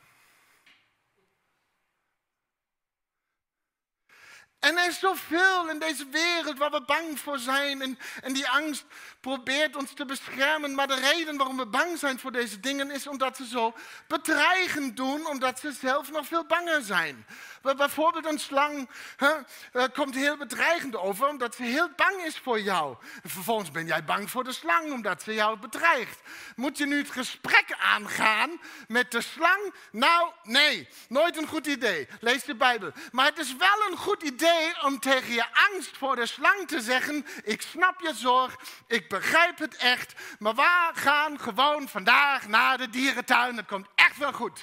En 4.59 4.77
er 4.77 4.87
is 4.87 4.99
zoveel 4.99 5.69
in 5.69 5.79
deze 5.79 6.05
wereld 6.11 6.57
waar 6.57 6.71
we 6.71 6.81
bang 6.81 7.19
voor 7.19 7.37
zijn. 7.37 7.81
En, 7.81 7.99
en 8.21 8.33
die 8.33 8.49
angst 8.49 8.85
probeert 9.19 9.75
ons 9.75 9.93
te 9.93 10.05
beschermen. 10.05 10.75
Maar 10.75 10.87
de 10.87 10.95
reden 10.95 11.37
waarom 11.37 11.57
we 11.57 11.65
bang 11.65 11.97
zijn 11.97 12.19
voor 12.19 12.31
deze 12.31 12.59
dingen 12.59 12.91
is 12.91 13.07
omdat 13.07 13.35
ze 13.35 13.47
zo 13.47 13.73
bedreigend 14.07 14.97
doen. 14.97 15.27
Omdat 15.27 15.59
ze 15.59 15.71
zelf 15.71 16.11
nog 16.11 16.25
veel 16.25 16.45
banger 16.45 16.81
zijn. 16.81 17.25
Bijvoorbeeld 17.61 18.25
een 18.25 18.39
slang 18.39 18.89
hè, 19.15 19.31
eh, 19.73 19.83
komt 19.93 20.15
heel 20.15 20.37
bedreigend 20.37 20.95
over 20.95 21.27
omdat 21.27 21.55
ze 21.55 21.63
heel 21.63 21.89
bang 21.95 22.23
is 22.23 22.37
voor 22.37 22.59
jou. 22.59 22.95
En 23.23 23.29
vervolgens 23.29 23.71
ben 23.71 23.85
jij 23.85 24.03
bang 24.03 24.29
voor 24.29 24.43
de 24.43 24.51
slang 24.51 24.91
omdat 24.91 25.21
ze 25.21 25.33
jou 25.33 25.59
bedreigt. 25.59 26.19
Moet 26.55 26.77
je 26.77 26.85
nu 26.85 26.97
het 26.97 27.11
gesprek 27.11 27.75
aangaan 27.77 28.61
met 28.87 29.11
de 29.11 29.21
slang? 29.21 29.73
Nou, 29.91 30.31
nee, 30.43 30.87
nooit 31.07 31.37
een 31.37 31.47
goed 31.47 31.67
idee. 31.67 32.07
Lees 32.19 32.43
de 32.43 32.55
Bijbel. 32.55 32.91
Maar 33.11 33.25
het 33.25 33.37
is 33.37 33.55
wel 33.55 33.91
een 33.91 33.97
goed 33.97 34.23
idee 34.23 34.47
om 34.83 34.99
tegen 34.99 35.33
je 35.33 35.45
angst 35.71 35.97
voor 35.97 36.15
de 36.15 36.25
slang 36.25 36.67
te 36.67 36.81
zeggen: 36.81 37.25
Ik 37.43 37.61
snap 37.61 38.01
je 38.01 38.13
zorg, 38.13 38.55
ik 38.87 39.09
begrijp 39.09 39.57
het 39.57 39.75
echt, 39.75 40.13
maar 40.39 40.55
we 40.55 40.89
gaan 40.93 41.39
gewoon 41.39 41.87
vandaag 41.87 42.47
naar 42.47 42.77
de 42.77 42.89
dierentuin. 42.89 43.57
Het 43.57 43.67
komt 43.67 43.87
echt 43.95 44.17
wel 44.17 44.33
goed. 44.33 44.61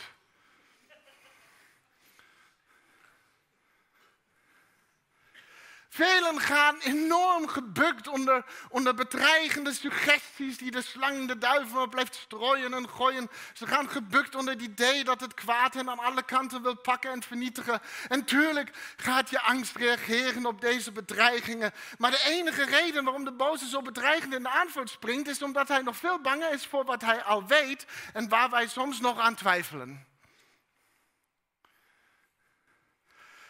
Velen 5.96 6.40
gaan 6.40 6.78
enorm 6.78 7.48
gebukt 7.48 8.08
onder, 8.08 8.44
onder 8.68 8.94
bedreigende 8.94 9.72
suggesties 9.72 10.58
die 10.58 10.70
de 10.70 10.82
slang, 10.82 11.28
de 11.28 11.38
duivel 11.38 11.88
blijft 11.88 12.14
strooien 12.14 12.74
en 12.74 12.88
gooien. 12.88 13.30
Ze 13.54 13.66
gaan 13.66 13.88
gebukt 13.88 14.34
onder 14.34 14.54
het 14.54 14.62
idee 14.62 15.04
dat 15.04 15.20
het 15.20 15.34
kwaad 15.34 15.74
hen 15.74 15.90
aan 15.90 15.98
alle 15.98 16.22
kanten 16.22 16.62
wil 16.62 16.76
pakken 16.76 17.10
en 17.10 17.22
vernietigen. 17.22 17.80
En 18.08 18.24
tuurlijk 18.24 18.70
gaat 18.96 19.30
je 19.30 19.40
angst 19.40 19.76
reageren 19.76 20.46
op 20.46 20.60
deze 20.60 20.92
bedreigingen. 20.92 21.72
Maar 21.98 22.10
de 22.10 22.24
enige 22.26 22.64
reden 22.64 23.04
waarom 23.04 23.24
de 23.24 23.32
boze 23.32 23.68
zo 23.68 23.82
bedreigend 23.82 24.34
in 24.34 24.42
de 24.42 24.48
aanval 24.48 24.86
springt, 24.86 25.28
is 25.28 25.42
omdat 25.42 25.68
hij 25.68 25.82
nog 25.82 25.96
veel 25.96 26.20
banger 26.20 26.52
is 26.52 26.66
voor 26.66 26.84
wat 26.84 27.02
hij 27.02 27.22
al 27.22 27.46
weet 27.46 27.86
en 28.12 28.28
waar 28.28 28.50
wij 28.50 28.66
soms 28.66 29.00
nog 29.00 29.18
aan 29.18 29.34
twijfelen. 29.34 30.06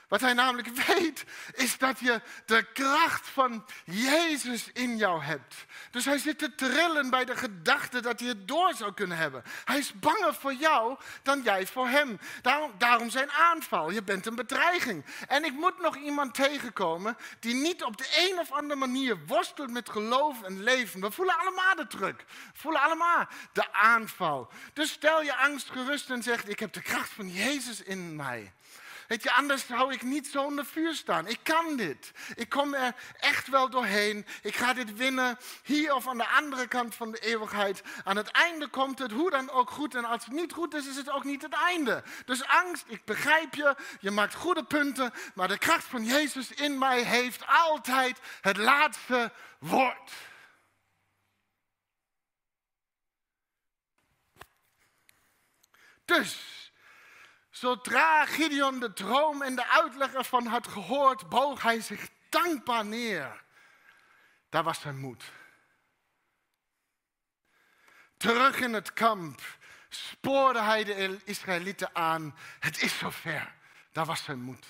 Wat 0.09 0.21
hij 0.21 0.33
namelijk 0.33 0.69
weet, 0.87 1.25
is 1.55 1.79
dat 1.79 1.99
je 1.99 2.21
de 2.45 2.67
kracht 2.73 3.27
van 3.27 3.67
Jezus 3.85 4.71
in 4.73 4.97
jou 4.97 5.23
hebt. 5.23 5.55
Dus 5.91 6.05
hij 6.05 6.19
zit 6.19 6.39
te 6.39 6.55
trillen 6.55 7.11
bij 7.11 7.25
de 7.25 7.37
gedachte 7.37 8.01
dat 8.01 8.21
hij 8.21 8.29
het 8.29 8.49
door 8.49 8.75
zou 8.75 8.93
kunnen 8.93 9.17
hebben. 9.17 9.43
Hij 9.65 9.79
is 9.79 9.99
banger 9.99 10.35
voor 10.35 10.55
jou 10.55 10.99
dan 11.23 11.43
jij 11.43 11.67
voor 11.67 11.89
hem. 11.89 12.19
Daarom, 12.43 12.73
daarom 12.79 13.11
zijn 13.11 13.31
aanval. 13.31 13.91
Je 13.91 14.03
bent 14.03 14.27
een 14.27 14.35
bedreiging. 14.35 15.05
En 15.29 15.45
ik 15.45 15.53
moet 15.53 15.81
nog 15.81 15.97
iemand 15.97 16.35
tegenkomen 16.35 17.17
die 17.41 17.55
niet 17.55 17.85
op 17.85 17.97
de 17.97 18.29
een 18.31 18.39
of 18.39 18.53
andere 18.53 18.81
manier 18.81 19.27
worstelt 19.27 19.71
met 19.71 19.91
geloof 19.91 20.43
en 20.43 20.63
leven. 20.63 21.01
We 21.01 21.11
voelen 21.11 21.39
allemaal 21.39 21.75
de 21.75 21.87
druk. 21.87 22.25
We 22.29 22.59
voelen 22.59 22.83
allemaal 22.83 23.27
de 23.53 23.73
aanval. 23.73 24.49
Dus 24.73 24.91
stel 24.91 25.23
je 25.23 25.37
angst 25.37 25.71
gerust 25.71 26.11
en 26.11 26.23
zeg: 26.23 26.45
Ik 26.45 26.59
heb 26.59 26.73
de 26.73 26.83
kracht 26.83 27.11
van 27.11 27.31
Jezus 27.31 27.83
in 27.83 28.17
mij. 28.17 28.53
Weet 29.07 29.23
je, 29.23 29.33
anders 29.33 29.67
zou 29.67 29.93
ik 29.93 30.03
niet 30.03 30.27
zo 30.27 30.43
onder 30.43 30.67
vuur 30.67 30.95
staan. 30.95 31.27
Ik 31.27 31.39
kan 31.43 31.77
dit. 31.77 32.11
Ik 32.35 32.49
kom 32.49 32.75
er 32.75 32.95
echt 33.19 33.49
wel 33.49 33.71
doorheen. 33.71 34.27
Ik 34.43 34.57
ga 34.57 34.73
dit 34.73 34.97
winnen, 34.97 35.39
hier 35.63 35.95
of 35.95 36.09
aan 36.09 36.19
de 36.19 36.29
andere 36.29 36.69
kant 36.69 36.95
van 36.95 37.11
de 37.11 37.19
eeuwigheid. 37.19 37.83
Aan 38.05 38.17
het 38.17 38.29
einde 38.29 38.69
komt 38.69 38.99
het 38.99 39.11
hoe 39.11 39.31
dan 39.31 39.51
ook 39.51 39.71
goed. 39.71 39.95
En 39.95 40.05
als 40.05 40.25
het 40.25 40.35
niet 40.35 40.53
goed 40.53 40.75
is, 40.75 40.87
is 40.87 40.97
het 40.97 41.11
ook 41.11 41.25
niet 41.25 41.43
het 41.43 41.53
einde. 41.53 42.03
Dus 42.25 42.45
angst, 42.45 42.85
ik 42.87 43.05
begrijp 43.05 43.55
je. 43.55 43.77
Je 44.01 44.11
maakt 44.11 44.35
goede 44.35 44.65
punten. 44.65 45.13
Maar 45.35 45.49
de 45.49 45.59
kracht 45.59 45.85
van 45.85 46.05
Jezus 46.05 46.51
in 46.51 46.79
mij 46.79 47.03
heeft 47.03 47.47
altijd 47.47 48.19
het 48.41 48.57
laatste 48.57 49.33
woord. 49.59 50.13
Dus 56.05 56.56
Zodra 57.57 58.27
Gideon 58.27 58.81
de 58.81 58.93
droom 58.93 59.43
en 59.43 59.57
de 59.57 59.67
uitleg 59.67 60.13
ervan 60.13 60.47
had 60.47 60.69
gehoord, 60.69 61.29
boog 61.29 61.63
hij 61.63 61.81
zich 61.81 62.09
dankbaar 62.29 62.85
neer. 62.85 63.45
Daar 64.49 64.63
was 64.63 64.81
zijn 64.81 64.99
moed. 64.99 65.25
Terug 68.17 68.61
in 68.61 68.73
het 68.73 68.93
kamp 68.93 69.41
spoorde 69.89 70.61
hij 70.61 70.85
de 70.85 71.19
Israëlieten 71.25 71.95
aan. 71.95 72.37
Het 72.61 72.83
is 72.83 72.99
zover. 72.99 73.55
Daar 73.93 74.05
was 74.07 74.25
zijn 74.25 74.41
moed. 74.41 74.67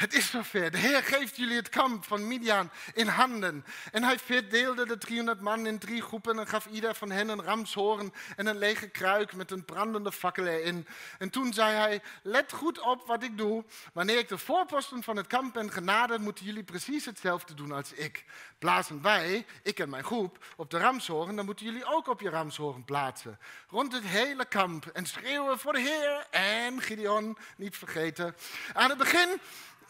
Het 0.00 0.14
is 0.14 0.30
zover. 0.30 0.70
De 0.70 0.78
Heer 0.78 1.02
geeft 1.02 1.36
jullie 1.36 1.56
het 1.56 1.68
kamp 1.68 2.04
van 2.04 2.28
Midian 2.28 2.70
in 2.94 3.06
handen. 3.06 3.64
En 3.92 4.02
hij 4.02 4.18
verdeelde 4.18 4.86
de 4.86 4.98
300 4.98 5.40
man 5.40 5.66
in 5.66 5.78
drie 5.78 6.02
groepen 6.02 6.38
en 6.38 6.46
gaf 6.46 6.66
ieder 6.66 6.94
van 6.94 7.10
hen 7.10 7.28
een 7.28 7.42
ramshoorn 7.42 8.12
en 8.36 8.46
een 8.46 8.58
lege 8.58 8.88
kruik 8.88 9.34
met 9.34 9.50
een 9.50 9.64
brandende 9.64 10.12
fakkel 10.12 10.46
erin. 10.46 10.86
En 11.18 11.30
toen 11.30 11.52
zei 11.52 11.74
hij, 11.74 12.02
let 12.22 12.52
goed 12.52 12.80
op 12.80 13.06
wat 13.06 13.22
ik 13.22 13.38
doe. 13.38 13.64
Wanneer 13.92 14.18
ik 14.18 14.28
de 14.28 14.38
voorposten 14.38 15.02
van 15.02 15.16
het 15.16 15.26
kamp 15.26 15.52
ben 15.52 15.72
genaderd, 15.72 16.20
moeten 16.20 16.44
jullie 16.44 16.64
precies 16.64 17.04
hetzelfde 17.04 17.54
doen 17.54 17.72
als 17.72 17.92
ik. 17.92 18.24
Blazen 18.58 19.02
wij, 19.02 19.46
ik 19.62 19.78
en 19.78 19.90
mijn 19.90 20.04
groep, 20.04 20.44
op 20.56 20.70
de 20.70 20.78
ramshoorn, 20.78 21.36
dan 21.36 21.44
moeten 21.44 21.66
jullie 21.66 21.84
ook 21.84 22.08
op 22.08 22.20
je 22.20 22.30
ramshoorn 22.30 22.84
plaatsen. 22.84 23.38
Rond 23.68 23.92
het 23.92 24.04
hele 24.04 24.44
kamp 24.44 24.86
en 24.86 25.06
schreeuwen 25.06 25.58
voor 25.58 25.72
de 25.72 25.80
Heer 25.80 26.26
en 26.30 26.80
Gideon, 26.80 27.38
niet 27.56 27.76
vergeten. 27.76 28.36
Aan 28.72 28.88
het 28.88 28.98
begin 28.98 29.40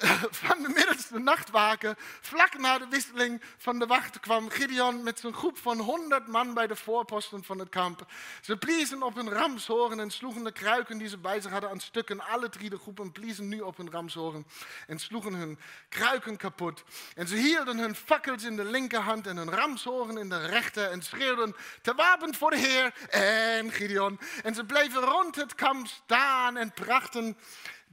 van 0.44 0.62
de 0.62 0.68
middelste 0.68 1.18
nachtwaken, 1.18 1.96
vlak 2.20 2.58
na 2.58 2.78
de 2.78 2.86
wisseling 2.90 3.42
van 3.56 3.78
de 3.78 3.86
wacht, 3.86 4.20
kwam 4.20 4.50
Gideon 4.50 5.02
met 5.02 5.20
zijn 5.20 5.34
groep 5.34 5.58
van 5.58 5.78
honderd 5.78 6.26
man 6.26 6.54
bij 6.54 6.66
de 6.66 6.76
voorposten 6.76 7.44
van 7.44 7.58
het 7.58 7.68
kamp. 7.68 8.06
Ze 8.40 8.56
bliezen 8.56 9.02
op 9.02 9.14
hun 9.14 9.28
ramshoren 9.28 10.00
en 10.00 10.10
sloegen 10.10 10.44
de 10.44 10.52
kruiken 10.52 10.98
die 10.98 11.08
ze 11.08 11.18
bij 11.18 11.40
zich 11.40 11.50
hadden 11.50 11.70
aan 11.70 11.80
stukken. 11.80 12.20
Alle 12.20 12.48
drie 12.48 12.70
de 12.70 12.78
groepen 12.78 13.12
bliezen 13.12 13.48
nu 13.48 13.60
op 13.60 13.76
hun 13.76 13.90
ramshoren 13.90 14.46
en 14.86 14.98
sloegen 14.98 15.34
hun 15.34 15.58
kruiken 15.88 16.36
kapot. 16.36 16.84
En 17.14 17.28
ze 17.28 17.36
hielden 17.36 17.78
hun 17.78 17.94
fakkels 17.94 18.44
in 18.44 18.56
de 18.56 18.64
linkerhand 18.64 19.26
en 19.26 19.36
hun 19.36 19.50
ramshoren 19.50 20.18
in 20.18 20.28
de 20.28 20.46
rechter 20.46 20.90
en 20.90 21.02
schreeuwden 21.02 21.56
te 21.82 21.94
wapen 21.94 22.34
voor 22.34 22.50
de 22.50 22.58
Heer 22.58 22.94
en 23.10 23.72
Gideon. 23.72 24.20
En 24.42 24.54
ze 24.54 24.64
bleven 24.64 25.02
rond 25.02 25.36
het 25.36 25.54
kamp 25.54 25.86
staan 25.86 26.56
en 26.56 26.72
brachten 26.72 27.36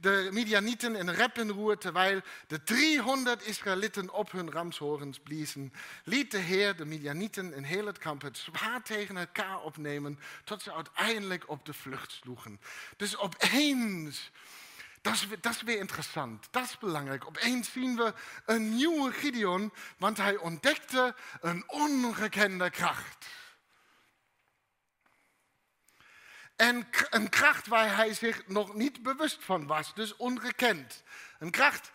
de 0.00 0.28
Midianieten 0.32 0.96
in 0.96 1.08
rep 1.10 1.38
in 1.38 1.50
roer, 1.50 1.78
terwijl 1.78 2.20
de 2.46 2.62
300 2.62 3.46
Israëlieten 3.46 4.12
op 4.12 4.32
hun 4.32 4.50
ramshorens 4.50 5.18
bliezen, 5.18 5.72
liet 6.04 6.30
de 6.30 6.38
Heer 6.38 6.76
de 6.76 6.84
Midianieten 6.84 7.54
in 7.54 7.62
heel 7.62 7.86
het 7.86 7.98
kamp 7.98 8.22
het 8.22 8.38
zwaar 8.38 8.82
tegen 8.82 9.16
elkaar 9.16 9.60
opnemen, 9.60 10.18
tot 10.44 10.62
ze 10.62 10.72
uiteindelijk 10.72 11.48
op 11.48 11.64
de 11.64 11.72
vlucht 11.72 12.12
sloegen. 12.12 12.60
Dus 12.96 13.16
opeens, 13.16 14.30
dat 15.00 15.12
is, 15.12 15.26
dat 15.40 15.54
is 15.54 15.62
weer 15.62 15.78
interessant, 15.78 16.48
dat 16.50 16.64
is 16.64 16.78
belangrijk. 16.78 17.26
Opeens 17.26 17.72
zien 17.72 17.96
we 17.96 18.14
een 18.44 18.74
nieuwe 18.74 19.12
Gideon, 19.12 19.72
want 19.96 20.16
hij 20.16 20.36
ontdekte 20.36 21.14
een 21.40 21.64
ongekende 21.66 22.70
kracht. 22.70 23.26
En 26.58 26.88
een 27.10 27.28
kracht 27.28 27.66
waar 27.66 27.96
hij 27.96 28.14
zich 28.14 28.46
nog 28.46 28.74
niet 28.74 29.02
bewust 29.02 29.44
van 29.44 29.66
was, 29.66 29.94
dus 29.94 30.16
ongekend. 30.16 31.02
Een 31.38 31.50
kracht 31.50 31.90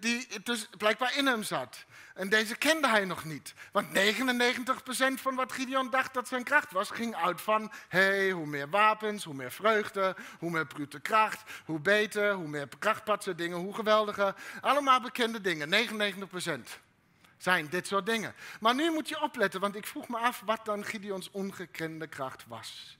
die 0.00 0.42
dus 0.42 0.68
blijkbaar 0.78 1.16
in 1.16 1.26
hem 1.26 1.42
zat. 1.42 1.84
En 2.14 2.28
deze 2.28 2.56
kende 2.56 2.88
hij 2.88 3.04
nog 3.04 3.24
niet. 3.24 3.54
Want 3.72 3.86
99% 3.88 3.92
van 5.14 5.34
wat 5.34 5.52
Gideon 5.52 5.90
dacht 5.90 6.14
dat 6.14 6.28
zijn 6.28 6.44
kracht 6.44 6.72
was, 6.72 6.90
ging 6.90 7.14
uit 7.14 7.40
van: 7.40 7.72
hey, 7.88 8.30
hoe 8.30 8.46
meer 8.46 8.70
wapens, 8.70 9.24
hoe 9.24 9.34
meer 9.34 9.52
vreugde, 9.52 10.16
hoe 10.38 10.50
meer 10.50 10.66
brute 10.66 11.00
kracht, 11.00 11.42
hoe 11.64 11.80
beter, 11.80 12.32
hoe 12.32 12.48
meer 12.48 12.68
krachtpatse 12.78 13.34
dingen, 13.34 13.58
hoe 13.58 13.74
geweldiger. 13.74 14.34
Allemaal 14.60 15.00
bekende 15.00 15.40
dingen, 15.40 15.88
99% 16.68 16.80
zijn 17.36 17.68
dit 17.68 17.86
soort 17.86 18.06
dingen. 18.06 18.34
Maar 18.60 18.74
nu 18.74 18.90
moet 18.90 19.08
je 19.08 19.20
opletten, 19.20 19.60
want 19.60 19.76
ik 19.76 19.86
vroeg 19.86 20.08
me 20.08 20.18
af 20.18 20.42
wat 20.44 20.64
dan 20.64 20.84
Gideons 20.84 21.30
ongekende 21.30 22.06
kracht 22.06 22.44
was. 22.48 22.98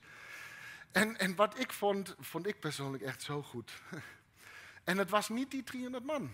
En, 0.97 1.17
en 1.17 1.35
wat 1.35 1.59
ik 1.59 1.73
vond, 1.73 2.15
vond 2.19 2.47
ik 2.47 2.59
persoonlijk 2.59 3.03
echt 3.03 3.21
zo 3.21 3.43
goed. 3.43 3.71
En 4.83 4.97
het 4.97 5.09
was 5.09 5.29
niet 5.29 5.51
die 5.51 5.63
300 5.63 6.05
man. 6.05 6.31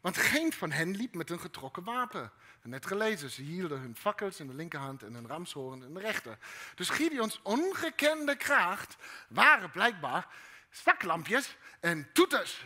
Want 0.00 0.16
geen 0.16 0.52
van 0.52 0.70
hen 0.70 0.96
liep 0.96 1.14
met 1.14 1.30
een 1.30 1.40
getrokken 1.40 1.84
wapen. 1.84 2.32
Net 2.62 2.86
gelezen, 2.86 3.30
ze 3.30 3.42
hielden 3.42 3.80
hun 3.80 3.96
fakkels 3.96 4.40
in 4.40 4.46
de 4.46 4.54
linkerhand 4.54 5.02
en 5.02 5.14
hun 5.14 5.26
ramshoorn 5.26 5.82
in 5.82 5.94
de 5.94 6.00
rechter. 6.00 6.38
Dus 6.74 6.88
Gideons 6.88 7.40
ongekende 7.42 8.36
kracht 8.36 8.96
waren 9.28 9.70
blijkbaar 9.70 10.26
staklampjes 10.70 11.56
en 11.80 12.12
toeters. 12.12 12.64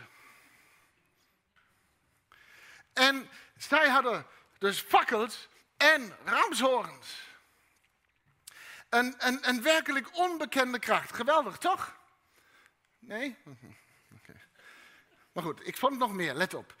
En 2.93 3.29
zij 3.57 3.89
hadden 3.89 4.25
dus 4.57 4.79
fakkels 4.79 5.49
en 5.77 6.15
ramshoorns. 6.25 7.32
Een, 8.93 9.15
een, 9.17 9.49
een 9.49 9.61
werkelijk 9.61 10.17
onbekende 10.17 10.79
kracht. 10.79 11.13
Geweldig, 11.13 11.57
toch? 11.57 11.95
Nee? 12.99 13.35
Maar 15.31 15.43
goed, 15.43 15.67
ik 15.67 15.77
vond 15.77 15.97
nog 15.97 16.13
meer, 16.13 16.33
let 16.33 16.53
op. 16.53 16.75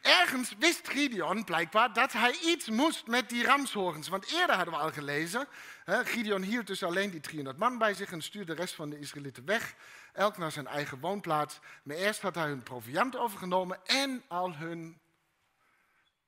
Ergens 0.00 0.54
wist 0.58 0.88
Gideon 0.88 1.44
blijkbaar 1.44 1.92
dat 1.92 2.12
hij 2.12 2.38
iets 2.42 2.68
moest 2.68 3.06
met 3.06 3.28
die 3.28 3.44
ramshoorns. 3.44 4.08
Want 4.08 4.32
eerder 4.32 4.56
hadden 4.56 4.74
we 4.74 4.80
al 4.80 4.92
gelezen, 4.92 5.48
hè, 5.84 6.04
Gideon 6.04 6.42
hield 6.42 6.66
dus 6.66 6.82
alleen 6.82 7.10
die 7.10 7.20
300 7.20 7.58
man 7.58 7.78
bij 7.78 7.94
zich 7.94 8.12
en 8.12 8.22
stuurde 8.22 8.54
de 8.54 8.60
rest 8.60 8.74
van 8.74 8.90
de 8.90 8.98
Israëlieten 8.98 9.44
weg. 9.44 9.74
Elk 10.12 10.36
naar 10.36 10.52
zijn 10.52 10.66
eigen 10.66 11.00
woonplaats. 11.00 11.58
Maar 11.82 11.96
eerst 11.96 12.20
had 12.20 12.34
hij 12.34 12.46
hun 12.46 12.62
proviant 12.62 13.16
overgenomen 13.16 13.86
en 13.86 14.22
al 14.28 14.54
hun 14.54 15.00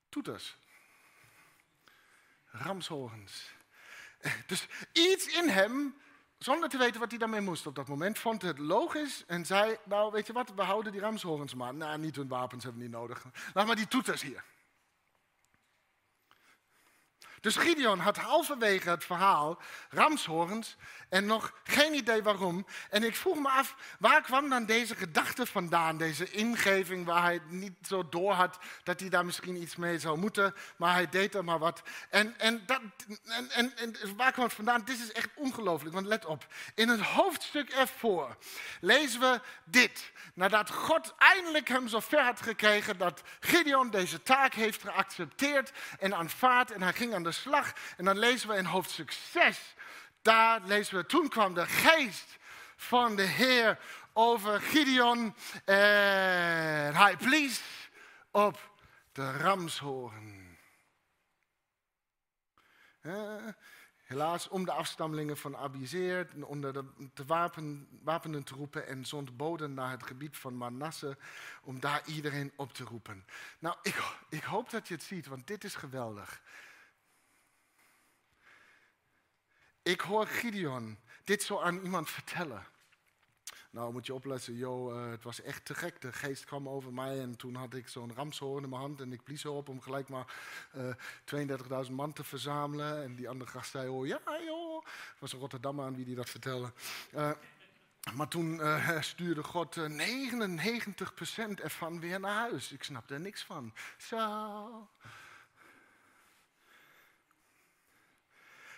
toeters. 0.09 0.57
Ramshoorns. 2.51 3.55
Dus 4.46 4.66
iets 4.92 5.26
in 5.26 5.48
hem, 5.48 5.96
zonder 6.38 6.68
te 6.68 6.78
weten 6.78 7.00
wat 7.00 7.10
hij 7.10 7.18
daarmee 7.18 7.40
moest 7.40 7.66
op 7.66 7.74
dat 7.74 7.88
moment, 7.88 8.18
vond 8.18 8.42
het 8.42 8.58
logisch 8.58 9.24
en 9.26 9.46
zei, 9.46 9.76
nou 9.84 10.12
weet 10.12 10.26
je 10.26 10.32
wat, 10.32 10.52
we 10.54 10.62
houden 10.62 10.92
die 10.92 11.00
ramshorens 11.00 11.54
maar. 11.54 11.74
Nou, 11.74 11.98
niet 11.98 12.16
hun 12.16 12.28
wapens 12.28 12.64
hebben 12.64 12.82
we 12.82 12.88
niet 12.88 12.96
nodig. 12.96 13.24
Laat 13.54 13.66
maar 13.66 13.76
die 13.76 13.88
toeters 13.88 14.22
hier. 14.22 14.44
Dus 17.40 17.56
Gideon 17.56 17.98
had 17.98 18.16
halverwege 18.16 18.90
het 18.90 19.04
verhaal 19.04 19.60
ramshorens 19.88 20.76
en 21.16 21.26
nog 21.26 21.52
geen 21.64 21.94
idee 21.94 22.22
waarom. 22.22 22.66
En 22.90 23.02
ik 23.02 23.16
vroeg 23.16 23.38
me 23.38 23.48
af, 23.48 23.76
waar 23.98 24.22
kwam 24.22 24.48
dan 24.48 24.64
deze 24.64 24.94
gedachte 24.94 25.46
vandaan, 25.46 25.98
deze 25.98 26.31
ingeving 26.31 27.07
waar 27.07 27.22
hij 27.22 27.40
niet 27.48 27.74
zo 27.88 28.09
door 28.09 28.33
had 28.33 28.59
dat 28.83 29.00
hij 29.00 29.09
daar 29.09 29.24
misschien 29.24 29.62
iets 29.62 29.76
mee 29.76 29.98
zou 29.98 30.18
moeten, 30.18 30.55
maar 30.76 30.92
hij 30.92 31.09
deed 31.09 31.35
er 31.35 31.44
maar 31.44 31.59
wat. 31.59 31.83
En, 32.11 32.38
en, 32.38 32.62
dat, 32.66 32.81
en, 33.48 33.76
en, 33.76 34.16
waar 34.16 34.33
kwam 34.33 34.44
het 34.44 34.55
vandaan? 34.55 34.85
Dit 34.85 34.98
is 34.98 35.12
echt 35.12 35.29
ongelooflijk, 35.35 35.94
want 35.94 36.07
let 36.07 36.24
op. 36.24 36.46
In 36.74 36.88
het 36.88 37.00
hoofdstuk 37.00 37.70
ervoor 37.70 38.37
lezen 38.81 39.20
we 39.20 39.40
dit. 39.64 40.12
Nadat 40.35 40.70
God 40.70 41.14
eindelijk 41.18 41.68
hem 41.68 41.88
zo 41.88 42.00
ver 42.00 42.22
had 42.22 42.42
gekregen 42.42 42.98
dat 42.98 43.22
Gideon 43.40 43.90
deze 43.90 44.22
taak 44.22 44.55
heeft 44.55 44.83
geaccepteerd 44.83 45.72
en 45.98 46.14
aanvaard 46.14 46.70
en 46.70 46.83
hij 46.83 46.92
ging 46.92 47.14
aan 47.14 47.22
de 47.22 47.33
slag. 47.33 47.72
En 47.96 48.05
dan 48.05 48.18
lezen 48.18 48.48
we 48.48 48.57
in 48.57 48.64
hoofdstuk 48.64 49.12
6 49.33 49.74
daar 50.26 50.60
lezen 50.64 50.96
we, 50.96 51.06
toen 51.06 51.28
kwam 51.28 51.54
de 51.54 51.66
geest 51.66 52.38
van 52.76 53.16
de 53.16 53.22
Heer 53.22 53.78
over 54.12 54.60
Gideon 54.60 55.34
en 55.64 56.94
hij 56.94 57.16
blies 57.16 57.62
op 58.30 58.70
de 59.12 59.32
ramshoorn. 59.32 60.58
helaas 64.02 64.48
om 64.48 64.64
de 64.64 64.72
afstammelingen 64.72 65.36
van 65.36 65.56
Abizeer 65.56 66.28
onder 66.44 66.72
de, 66.72 66.84
de 67.14 67.24
wapen, 67.24 67.88
wapenen 68.02 68.44
te 68.44 68.54
roepen 68.54 68.86
en 68.86 69.04
zond 69.04 69.36
boden 69.36 69.74
naar 69.74 69.90
het 69.90 70.02
gebied 70.02 70.36
van 70.36 70.56
Manasse 70.56 71.16
om 71.62 71.80
daar 71.80 72.02
iedereen 72.06 72.52
op 72.56 72.72
te 72.72 72.84
roepen. 72.84 73.24
Nou, 73.58 73.76
ik, 73.82 74.02
ik 74.28 74.42
hoop 74.42 74.70
dat 74.70 74.88
je 74.88 74.94
het 74.94 75.02
ziet, 75.02 75.26
want 75.26 75.46
dit 75.46 75.64
is 75.64 75.74
geweldig. 75.74 76.40
Ik 79.87 80.01
hoor 80.01 80.27
Gideon 80.27 80.99
dit 81.25 81.42
zo 81.42 81.61
aan 81.61 81.81
iemand 81.81 82.11
vertellen. 82.11 82.66
Nou, 83.70 83.92
moet 83.92 84.07
je 84.07 84.14
opletten, 84.14 84.55
joh, 84.55 84.94
uh, 84.94 85.11
het 85.11 85.22
was 85.22 85.42
echt 85.42 85.64
te 85.64 85.75
gek. 85.75 86.01
De 86.01 86.12
geest 86.12 86.44
kwam 86.44 86.68
over 86.68 86.92
mij 86.92 87.20
en 87.20 87.37
toen 87.37 87.55
had 87.55 87.75
ik 87.75 87.88
zo'n 87.88 88.14
ramshoorn 88.14 88.62
in 88.64 88.68
mijn 88.68 88.81
hand 88.81 89.01
en 89.01 89.12
ik 89.12 89.25
blies 89.25 89.44
erop 89.44 89.68
om 89.68 89.80
gelijk 89.80 90.09
maar 90.09 90.34
uh, 90.76 90.89
eh, 91.41 91.87
32.000 91.87 91.93
man 91.93 92.12
te 92.12 92.24
verzamelen. 92.24 93.03
En 93.03 93.14
die 93.14 93.28
andere 93.28 93.51
gast 93.51 93.70
zei, 93.70 93.89
oh 93.89 94.07
ja 94.07 94.20
joh, 94.45 94.84
het 94.84 95.20
was 95.20 95.32
een 95.32 95.39
Rotterdam 95.39 95.80
aan 95.80 95.97
wie 95.97 96.05
die 96.05 96.16
dat 96.16 96.30
vertelde. 96.30 96.72
Uh, 97.14 97.30
maar 98.14 98.28
toen 98.28 98.61
stuurde 99.01 99.43
God 99.43 99.76
99% 99.76 99.80
ervan 101.62 102.01
weer 102.01 102.20
naar 102.20 102.39
huis. 102.39 102.72
Ik 102.72 102.82
snapte 102.82 103.14
er 103.14 103.20
niks 103.20 103.43
van. 103.45 103.72
Zo. 103.97 104.89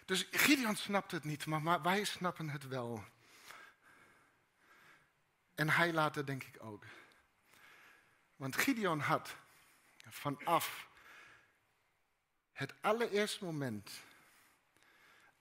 Dus 0.08 0.26
Gideon 0.30 0.76
snapt 0.76 1.10
het 1.10 1.24
niet, 1.24 1.46
maar 1.46 1.82
wij 1.82 2.04
snappen 2.04 2.48
het 2.48 2.68
wel. 2.68 3.04
En 5.54 5.70
hij 5.70 5.92
later 5.92 6.26
denk 6.26 6.44
ik 6.44 6.62
ook. 6.62 6.84
Want 8.36 8.56
Gideon 8.56 9.00
had 9.00 9.36
vanaf 10.06 10.88
het 12.52 12.74
allereerste 12.80 13.44
moment 13.44 13.90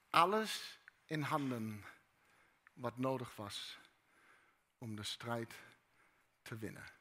alles 0.09 0.79
in 1.05 1.21
handen 1.21 1.85
wat 2.73 2.97
nodig 2.97 3.35
was 3.35 3.77
om 4.77 4.95
de 4.95 5.03
strijd 5.03 5.53
te 6.41 6.57
winnen. 6.57 6.96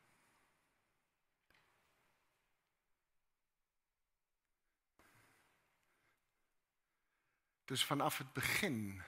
Dus 7.67 7.85
vanaf 7.85 8.19
het 8.19 8.33
begin 8.33 9.03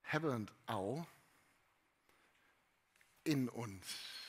hebben 0.00 0.30
we 0.30 0.40
het 0.40 0.52
al 0.64 1.08
in 3.22 3.50
ons. 3.50 4.22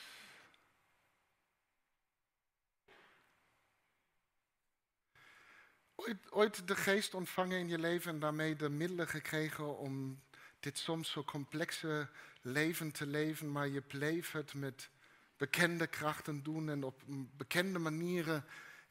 Ooit, 6.30 6.68
de 6.68 6.76
geest 6.76 7.14
ontvangen 7.14 7.58
in 7.58 7.68
je 7.68 7.78
leven 7.78 8.12
en 8.12 8.20
daarmee 8.20 8.56
de 8.56 8.68
middelen 8.68 9.08
gekregen 9.08 9.78
om 9.78 10.22
dit 10.60 10.78
soms 10.78 11.10
zo 11.10 11.24
complexe 11.24 12.08
leven 12.40 12.92
te 12.92 13.06
leven, 13.06 13.52
maar 13.52 13.68
je 13.68 13.82
bleef 13.82 14.32
het 14.32 14.54
met 14.54 14.90
bekende 15.36 15.86
krachten 15.86 16.42
doen 16.42 16.68
en 16.68 16.84
op 16.84 17.02
bekende 17.36 17.78
manieren 17.78 18.44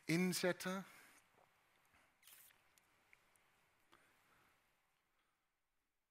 inzetten. 0.06 0.86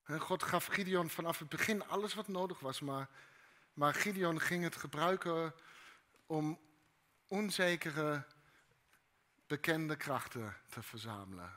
God 0.06 0.42
gaf 0.42 0.66
Gideon 0.66 1.10
vanaf 1.10 1.38
het 1.38 1.48
begin 1.48 1.88
alles 1.88 2.14
wat 2.14 2.28
nodig 2.28 2.60
was, 2.60 2.80
maar, 2.80 3.08
maar 3.72 3.94
Gideon 3.94 4.40
ging 4.40 4.62
het 4.62 4.76
gebruiken 4.76 5.54
om 6.26 6.60
onzekere, 7.26 8.26
bekende 9.46 9.96
krachten 9.96 10.56
te 10.68 10.82
verzamelen. 10.82 11.52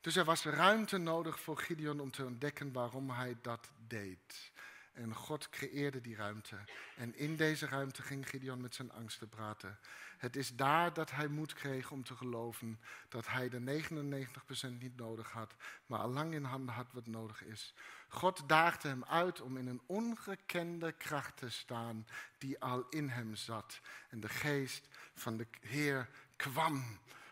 Dus 0.00 0.16
er 0.16 0.24
was 0.24 0.44
ruimte 0.44 0.98
nodig 0.98 1.40
voor 1.40 1.58
Gideon 1.58 2.00
om 2.00 2.10
te 2.10 2.24
ontdekken 2.24 2.72
waarom 2.72 3.10
hij 3.10 3.36
dat 3.42 3.70
deed. 3.86 4.52
En 4.92 5.14
God 5.14 5.48
creëerde 5.48 6.00
die 6.00 6.16
ruimte. 6.16 6.56
En 6.96 7.16
in 7.16 7.36
deze 7.36 7.66
ruimte 7.66 8.02
ging 8.02 8.28
Gideon 8.28 8.60
met 8.60 8.74
zijn 8.74 8.92
angsten 8.92 9.28
praten. 9.28 9.78
Het 10.18 10.36
is 10.36 10.56
daar 10.56 10.92
dat 10.92 11.10
hij 11.10 11.28
moed 11.28 11.52
kreeg 11.52 11.90
om 11.90 12.04
te 12.04 12.16
geloven 12.16 12.80
dat 13.08 13.26
hij 13.26 13.48
de 13.48 13.60
99% 13.60 14.78
niet 14.78 14.96
nodig 14.96 15.30
had, 15.30 15.54
maar 15.86 15.98
al 15.98 16.10
lang 16.10 16.34
in 16.34 16.44
handen 16.44 16.74
had 16.74 16.92
wat 16.92 17.06
nodig 17.06 17.44
is. 17.44 17.74
God 18.08 18.48
daagde 18.48 18.88
hem 18.88 19.04
uit 19.04 19.40
om 19.40 19.56
in 19.56 19.66
een 19.66 19.82
ongekende 19.86 20.92
kracht 20.92 21.36
te 21.36 21.50
staan 21.50 22.06
die 22.38 22.60
al 22.60 22.86
in 22.88 23.08
hem 23.08 23.34
zat. 23.34 23.80
En 24.08 24.20
de 24.20 24.28
geest 24.28 24.88
van 25.14 25.36
de 25.36 25.46
Heer 25.60 26.08
kwam 26.36 26.84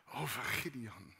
over 0.04 0.42
Gideon. 0.42 1.17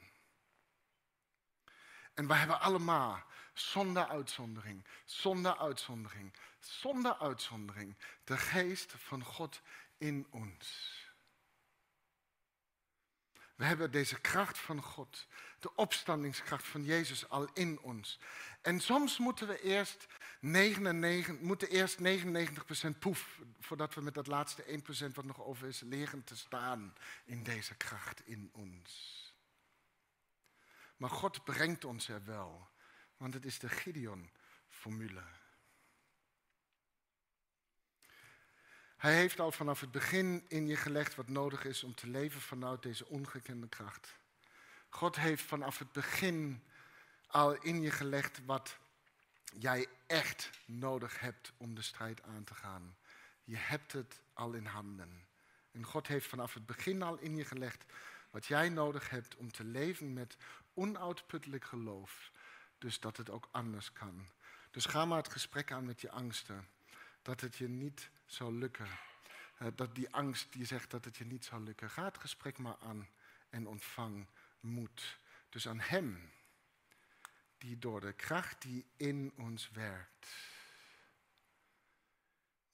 En 2.19 2.27
wij 2.27 2.37
hebben 2.37 2.59
allemaal, 2.59 3.23
zonder 3.53 4.07
uitzondering, 4.07 4.85
zonder 5.05 5.57
uitzondering, 5.57 6.33
zonder 6.59 7.17
uitzondering, 7.17 7.95
de 8.23 8.37
geest 8.37 8.93
van 8.97 9.23
God 9.23 9.61
in 9.97 10.27
ons. 10.29 10.93
We 13.55 13.65
hebben 13.65 13.91
deze 13.91 14.19
kracht 14.19 14.57
van 14.57 14.81
God, 14.81 15.27
de 15.59 15.75
opstandingskracht 15.75 16.67
van 16.67 16.83
Jezus 16.83 17.29
al 17.29 17.49
in 17.53 17.79
ons. 17.79 18.19
En 18.61 18.79
soms 18.79 19.17
moeten 19.17 19.47
we 19.47 19.61
eerst 19.61 20.07
99, 20.39 21.39
moeten 21.39 21.69
eerst 21.69 21.97
99% 21.99 22.99
poef, 22.99 23.39
voordat 23.59 23.93
we 23.93 24.01
met 24.01 24.13
dat 24.13 24.27
laatste 24.27 24.63
1% 24.63 25.13
wat 25.13 25.25
nog 25.25 25.43
over 25.43 25.67
is, 25.67 25.79
leren 25.79 26.23
te 26.23 26.37
staan 26.37 26.93
in 27.25 27.43
deze 27.43 27.75
kracht 27.75 28.21
in 28.25 28.49
ons. 28.53 29.27
Maar 30.99 31.09
God 31.09 31.43
brengt 31.43 31.85
ons 31.85 32.07
er 32.07 32.23
wel, 32.25 32.69
want 33.17 33.33
het 33.33 33.45
is 33.45 33.59
de 33.59 33.69
Gideon-formule. 33.69 35.23
Hij 38.97 39.15
heeft 39.15 39.39
al 39.39 39.51
vanaf 39.51 39.79
het 39.79 39.91
begin 39.91 40.45
in 40.47 40.67
je 40.67 40.75
gelegd 40.75 41.15
wat 41.15 41.29
nodig 41.29 41.65
is 41.65 41.83
om 41.83 41.95
te 41.95 42.07
leven 42.07 42.41
vanuit 42.41 42.83
deze 42.83 43.07
ongekende 43.07 43.67
kracht. 43.67 44.17
God 44.89 45.15
heeft 45.15 45.43
vanaf 45.43 45.77
het 45.77 45.91
begin 45.91 46.63
al 47.27 47.53
in 47.61 47.81
je 47.81 47.91
gelegd 47.91 48.45
wat 48.45 48.77
jij 49.59 49.87
echt 50.07 50.49
nodig 50.65 51.19
hebt 51.19 51.51
om 51.57 51.75
de 51.75 51.81
strijd 51.81 52.23
aan 52.23 52.43
te 52.43 52.55
gaan. 52.55 52.97
Je 53.43 53.57
hebt 53.57 53.91
het 53.91 54.21
al 54.33 54.53
in 54.53 54.65
handen. 54.65 55.27
En 55.71 55.85
God 55.85 56.07
heeft 56.07 56.27
vanaf 56.27 56.53
het 56.53 56.65
begin 56.65 57.01
al 57.01 57.17
in 57.17 57.35
je 57.35 57.45
gelegd 57.45 57.85
wat 58.29 58.45
jij 58.45 58.69
nodig 58.69 59.09
hebt 59.09 59.35
om 59.35 59.51
te 59.51 59.63
leven 59.63 60.13
met 60.13 60.37
onuitputtelijk 60.79 61.65
geloof. 61.65 62.31
Dus 62.77 62.99
dat 62.99 63.17
het 63.17 63.29
ook 63.29 63.47
anders 63.51 63.93
kan. 63.93 64.25
Dus 64.71 64.85
ga 64.85 65.05
maar 65.05 65.17
het 65.17 65.31
gesprek 65.31 65.71
aan 65.71 65.85
met 65.85 66.01
je 66.01 66.11
angsten. 66.11 66.67
Dat 67.21 67.41
het 67.41 67.55
je 67.55 67.67
niet 67.67 68.09
zal 68.25 68.53
lukken. 68.53 68.87
Eh, 69.57 69.67
dat 69.75 69.95
die 69.95 70.13
angst 70.13 70.53
die 70.53 70.65
zegt 70.65 70.91
dat 70.91 71.05
het 71.05 71.17
je 71.17 71.25
niet 71.25 71.45
zal 71.45 71.61
lukken. 71.61 71.89
Ga 71.89 72.03
het 72.03 72.17
gesprek 72.17 72.57
maar 72.57 72.77
aan 72.79 73.07
en 73.49 73.67
ontvang 73.67 74.27
moed. 74.59 75.19
Dus 75.49 75.67
aan 75.67 75.79
Hem, 75.79 76.31
die 77.57 77.77
door 77.77 77.99
de 77.99 78.13
kracht 78.13 78.61
die 78.61 78.85
in 78.95 79.33
ons 79.37 79.69
werkt. 79.69 80.27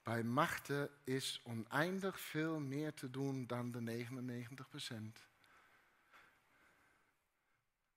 Bij 0.04 0.24
machten 0.24 0.90
is 1.04 1.42
oneindig 1.44 2.20
veel 2.20 2.60
meer 2.60 2.94
te 2.94 3.10
doen 3.10 3.48
dan 3.48 3.72
de 3.72 3.82
99 3.82 4.68
procent 4.68 5.28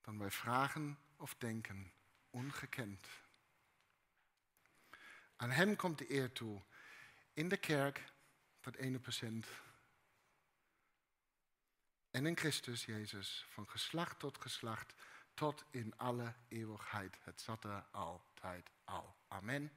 dan 0.09 0.19
wij 0.19 0.31
vragen 0.31 0.99
of 1.17 1.35
denken, 1.35 1.93
ongekend. 2.31 3.07
Aan 5.37 5.51
Hem 5.51 5.77
komt 5.77 5.99
de 5.99 6.13
eer 6.13 6.33
toe, 6.33 6.63
in 7.33 7.49
de 7.49 7.57
kerk, 7.57 8.13
dat 8.61 8.75
ene 8.75 8.99
procent, 8.99 9.47
en 12.11 12.27
in 12.27 12.37
Christus 12.37 12.85
Jezus, 12.85 13.47
van 13.49 13.69
geslacht 13.69 14.19
tot 14.19 14.39
geslacht, 14.39 14.95
tot 15.35 15.65
in 15.71 15.97
alle 15.97 16.35
eeuwigheid. 16.49 17.19
Het 17.21 17.41
zat 17.41 17.65
er 17.65 17.85
altijd 17.91 18.71
al. 18.85 19.17
Amen. 19.29 19.73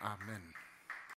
Amen. 0.00 0.65